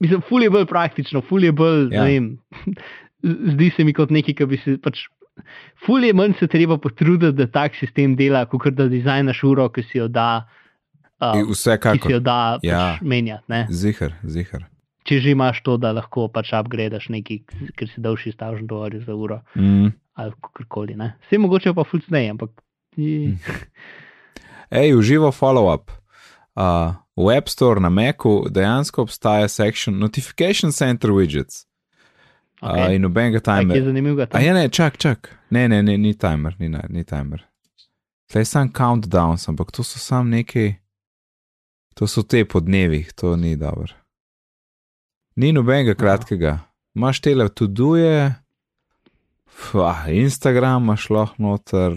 [0.00, 2.04] Mislim, ful je bolj praktično, ful je bolj, ja.
[2.04, 2.26] ne vem,
[3.54, 5.06] zdi se mi kot nekaj, ki bi se pač.
[5.86, 9.82] Ful je manj se treba potruditi, da tak sistem dela, kot da dizajnaš uro, ki
[9.88, 10.44] si jo da,
[11.30, 12.98] uh, ki si jo Vsekakor, da pač Ja.
[13.02, 13.44] menjati.
[13.48, 13.66] Ne?
[13.70, 14.64] zihar, zihar.
[15.04, 17.42] Če že imaš to, da lahko pač upgradaš nekaj,
[17.76, 19.92] ker si dal 6000 dolarjev za uro Mm.
[20.14, 20.94] ali kakorkoli.
[20.96, 22.50] Vse mogoče pa ful cnej, ampak.
[22.96, 23.34] i-
[24.70, 25.90] Ej, uživo follow-up.
[26.56, 31.66] Uh, v App Store na Macu dejansko obstaja section Notification Center widgets.
[32.62, 32.86] Okay.
[32.88, 33.84] Uh, in nobenega Kaj je timerja.
[33.84, 34.26] zanimivo?
[34.32, 35.30] A je ne, čak, čak.
[35.50, 37.42] Ne, ne, ne, ni timer, ni, ni timer.
[38.26, 40.74] Tle je sam countdown, ampak to so sam neki.
[41.94, 43.92] To so te po dnevih, to ni dobro.
[45.36, 46.58] Ni nobenega kratkega.
[46.94, 48.34] Imaš tele tuduje,
[49.54, 51.94] Fua, Instagram imaš lahko noter,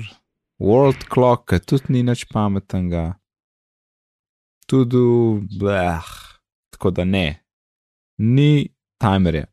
[0.62, 3.18] World Clock, ki tudi ni nič pametnega.
[4.70, 5.02] Tudi,
[5.60, 6.08] bleh,
[6.74, 7.28] tako da ne.
[8.18, 8.68] Ni
[9.02, 9.48] timerja.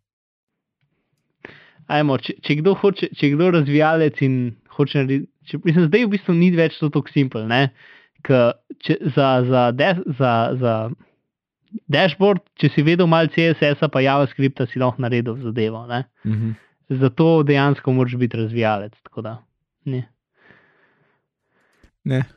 [1.92, 4.38] Ajmo, če, če, kdo hoče, če kdo razvijalec in
[4.76, 7.44] hoče narediti, če, mislim, zdaj v bistvu ni več to tako simpel.
[7.48, 7.68] ne,
[8.24, 10.74] Ker če- Za, za, de- za, za
[11.88, 15.86] dashboard, če si vedel malo CSS-a, pa JavaScripta, si lahko naredil zadevo.
[15.86, 16.04] Ne?
[16.24, 16.50] Mhm.
[16.90, 18.92] Zato dejansko moraš biti razvijalec.
[19.02, 19.38] tako Da,
[19.84, 20.04] ne.
[22.04, 22.22] Ne.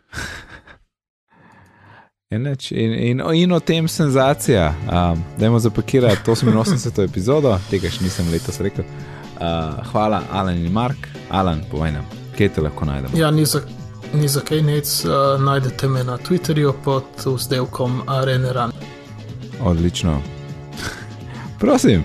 [2.30, 2.72] Je nič.
[2.72, 4.74] In, in, in o tem senzacija.
[4.82, 7.03] Um, dajmo zapakirati 88.
[7.03, 8.84] epizodo, tega še nisem letos rekel.
[9.38, 9.44] Uh,
[9.86, 11.07] hvala, Alan in Mark.
[11.30, 12.06] Alan, povej nam,
[12.36, 13.15] kje te lahko najdemo.
[13.15, 13.45] Ja, ni
[14.12, 18.72] za, ni za kaj nec, uh, najdete me na Twitterju pod vzdevkom Areneran.
[19.64, 20.22] Odlično.
[21.60, 22.04] Prosim.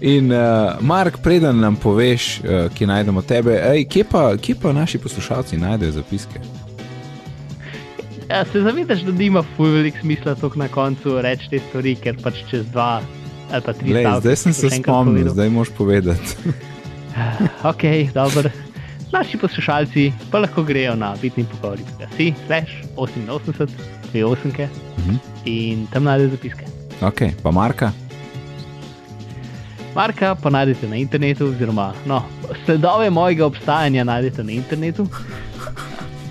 [0.00, 0.38] In uh,
[0.80, 5.56] Mark, preden nam poveš, uh, kje najdemo tebe, ej, kje, pa, kje pa naši poslušalci
[5.56, 6.40] najdejo zapiske?
[8.28, 12.16] Ja, se zavedaš, da nima fuj velik smisla to na koncu reči te stvari, ker
[12.22, 13.00] pač čez dva
[13.52, 14.20] ali pa tri stavke.
[14.20, 16.36] zdaj sem se spomnil, zdaj moš povedati.
[17.70, 18.50] ok, dobro.
[19.12, 23.66] Naši poslušalci pa lahko grejo na bitni pogovori.si, slash 88,
[24.12, 24.68] 28
[24.98, 25.16] Mhm.
[25.44, 26.64] in tam najdejo zapiske.
[27.02, 27.92] ok, pa Marka.
[29.94, 32.22] Marka pa najdete na internetu, oziroma no,
[32.64, 35.06] sledove mojega obstajanja najdete na internetu.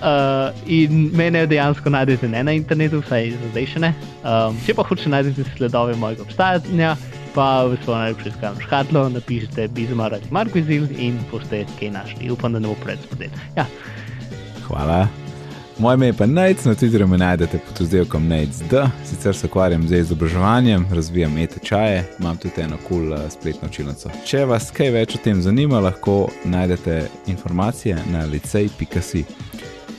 [0.00, 3.90] Uh, in mene dejansko najdete ne na internetu, vsaj za zdaj še ne.
[4.24, 6.94] Um, če pa hočete najti sledove mojega obstajanja,
[7.34, 12.30] pa v najljubšo iskalno škatlo napišite Bizmar ali Markvizil in boste kaj našli.
[12.30, 13.30] Upam, da ne bo preveč spodel.
[13.56, 13.66] Ja,
[14.70, 15.08] Hvala.
[15.78, 18.74] Moje ime je pa Nec, na Twitterju me najdete pod oddelkom NECD,
[19.04, 24.10] sicer se ukvarjam z izobraževanjem, razvijam e-tečaje, imam tudi eno kul cool, uh, spletno učilnico.
[24.26, 29.24] Če vas kaj več o tem zanima, lahko najdete informacije na licej.si.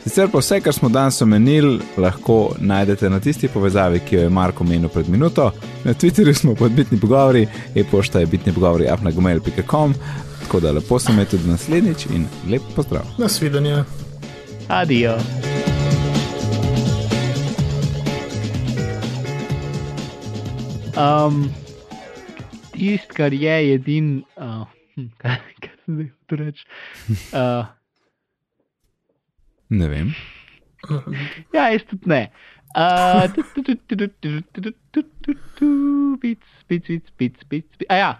[0.03, 4.29] Sicer pa vse, kar smo danes omenili, lahko najdete na tisti povezavi, ki jo je
[4.29, 5.51] Marko omenil pred minuto.
[5.83, 9.93] Na Twitterju smo pod bitni pogovori, e-pošta je bitni pogovori apnagmail.com,
[10.41, 13.03] tako da lepo se me tudi naslednjič in lep pozdrav.
[13.17, 13.83] Nasvidenje.
[14.67, 15.17] adijo.
[20.97, 21.53] Um,
[22.71, 24.65] Tisto, kar je edin, uh,
[24.95, 26.65] hm, kaj, kaj se zdaj reči.
[27.09, 27.80] Uh,
[29.71, 30.09] Ne vem.
[31.53, 32.25] Ja, jaz tudi ne.
[33.35, 33.69] Pic, pic,
[36.67, 37.85] pic, pic, pic.
[37.89, 38.11] A ja,